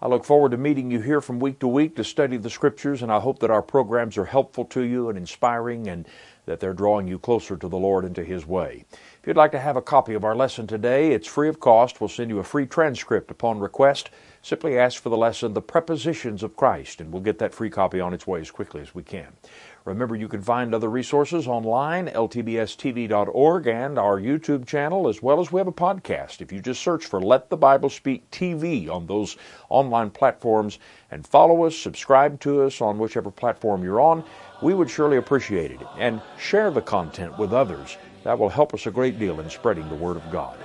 I 0.00 0.08
look 0.08 0.24
forward 0.24 0.52
to 0.52 0.56
meeting 0.56 0.90
you 0.90 1.00
here 1.00 1.20
from 1.20 1.38
week 1.38 1.58
to 1.58 1.68
week 1.68 1.94
to 1.96 2.02
study 2.02 2.38
the 2.38 2.48
scriptures, 2.48 3.02
and 3.02 3.12
I 3.12 3.20
hope 3.20 3.40
that 3.40 3.50
our 3.50 3.60
programs 3.60 4.16
are 4.16 4.24
helpful 4.24 4.64
to 4.64 4.80
you 4.80 5.10
and 5.10 5.18
inspiring 5.18 5.86
and 5.86 6.08
that 6.46 6.60
they're 6.60 6.72
drawing 6.72 7.06
you 7.06 7.18
closer 7.18 7.56
to 7.58 7.68
the 7.68 7.76
Lord 7.76 8.06
and 8.06 8.14
to 8.14 8.24
His 8.24 8.46
way. 8.46 8.86
If 9.20 9.26
you'd 9.26 9.36
like 9.36 9.52
to 9.52 9.60
have 9.60 9.76
a 9.76 9.82
copy 9.82 10.14
of 10.14 10.24
our 10.24 10.34
lesson 10.34 10.66
today, 10.66 11.12
it's 11.12 11.28
free 11.28 11.48
of 11.50 11.60
cost. 11.60 12.00
We'll 12.00 12.08
send 12.08 12.30
you 12.30 12.38
a 12.38 12.44
free 12.44 12.66
transcript 12.66 13.30
upon 13.30 13.60
request. 13.60 14.08
Simply 14.40 14.76
ask 14.76 15.00
for 15.00 15.10
the 15.10 15.16
lesson, 15.16 15.52
The 15.52 15.62
Prepositions 15.62 16.42
of 16.42 16.56
Christ, 16.56 17.00
and 17.00 17.12
we'll 17.12 17.22
get 17.22 17.38
that 17.38 17.54
free 17.54 17.70
copy 17.70 18.00
on 18.00 18.12
its 18.14 18.26
way 18.26 18.40
as 18.40 18.50
quickly 18.50 18.80
as 18.80 18.94
we 18.94 19.04
can. 19.04 19.28
Remember, 19.84 20.14
you 20.14 20.28
can 20.28 20.42
find 20.42 20.72
other 20.72 20.88
resources 20.88 21.48
online, 21.48 22.06
ltbstv.org, 22.06 23.66
and 23.66 23.98
our 23.98 24.20
YouTube 24.20 24.64
channel, 24.64 25.08
as 25.08 25.20
well 25.20 25.40
as 25.40 25.50
we 25.50 25.58
have 25.58 25.66
a 25.66 25.72
podcast. 25.72 26.40
If 26.40 26.52
you 26.52 26.60
just 26.60 26.82
search 26.82 27.04
for 27.04 27.20
Let 27.20 27.50
the 27.50 27.56
Bible 27.56 27.90
Speak 27.90 28.30
TV 28.30 28.88
on 28.88 29.06
those 29.06 29.36
online 29.68 30.10
platforms 30.10 30.78
and 31.10 31.26
follow 31.26 31.64
us, 31.64 31.76
subscribe 31.76 32.38
to 32.40 32.62
us 32.62 32.80
on 32.80 32.98
whichever 32.98 33.32
platform 33.32 33.82
you're 33.82 34.00
on, 34.00 34.22
we 34.62 34.72
would 34.72 34.88
surely 34.88 35.16
appreciate 35.16 35.72
it. 35.72 35.80
And 35.98 36.22
share 36.38 36.70
the 36.70 36.80
content 36.80 37.36
with 37.36 37.52
others. 37.52 37.96
That 38.22 38.38
will 38.38 38.50
help 38.50 38.74
us 38.74 38.86
a 38.86 38.92
great 38.92 39.18
deal 39.18 39.40
in 39.40 39.50
spreading 39.50 39.88
the 39.88 39.96
Word 39.96 40.16
of 40.16 40.30
God. 40.30 40.56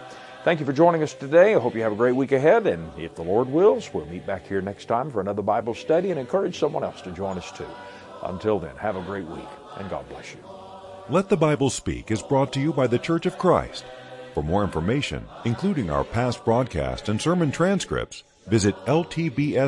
Thank 0.44 0.60
you 0.60 0.66
for 0.66 0.74
joining 0.74 1.02
us 1.02 1.16
today. 1.16 1.56
I 1.56 1.60
hope 1.60 1.74
you 1.74 1.82
have 1.82 1.92
a 1.92 1.96
great 1.96 2.16
week 2.16 2.34
ahead, 2.34 2.68
and 2.68 2.88
if 3.00 3.16
the 3.16 3.24
Lord 3.24 3.50
wills, 3.50 3.92
we'll 3.92 4.06
meet 4.06 4.28
back 4.28 4.46
here 4.46 4.62
next 4.62 4.86
time 4.86 5.10
for 5.10 5.22
another 5.22 5.42
Bible 5.42 5.74
study 5.74 6.12
and 6.12 6.20
encourage 6.20 6.60
someone 6.60 6.84
else 6.84 7.02
to 7.02 7.12
join 7.12 7.38
us 7.40 7.52
too. 7.52 7.66
Until 8.24 8.60
then, 8.60 8.76
have 8.78 8.96
a 8.96 9.02
great 9.02 9.26
week, 9.26 9.48
and 9.78 9.90
God 9.90 10.08
bless 10.10 10.34
you. 10.34 10.40
Let 11.10 11.30
the 11.30 11.38
Bible 11.38 11.70
Speak 11.70 12.12
is 12.12 12.22
brought 12.22 12.52
to 12.54 12.60
you 12.60 12.74
by 12.74 12.88
the 12.88 13.00
Church 13.00 13.26
of 13.26 13.38
Christ. 13.38 13.86
For 14.34 14.44
more 14.44 14.64
information, 14.64 15.26
including 15.46 15.90
our 15.90 16.04
past 16.04 16.44
broadcast 16.46 17.10
and 17.10 17.22
sermon 17.22 17.52
transcripts, 17.52 18.24
visit 18.48 18.76
ltbstv.org. 18.86 19.68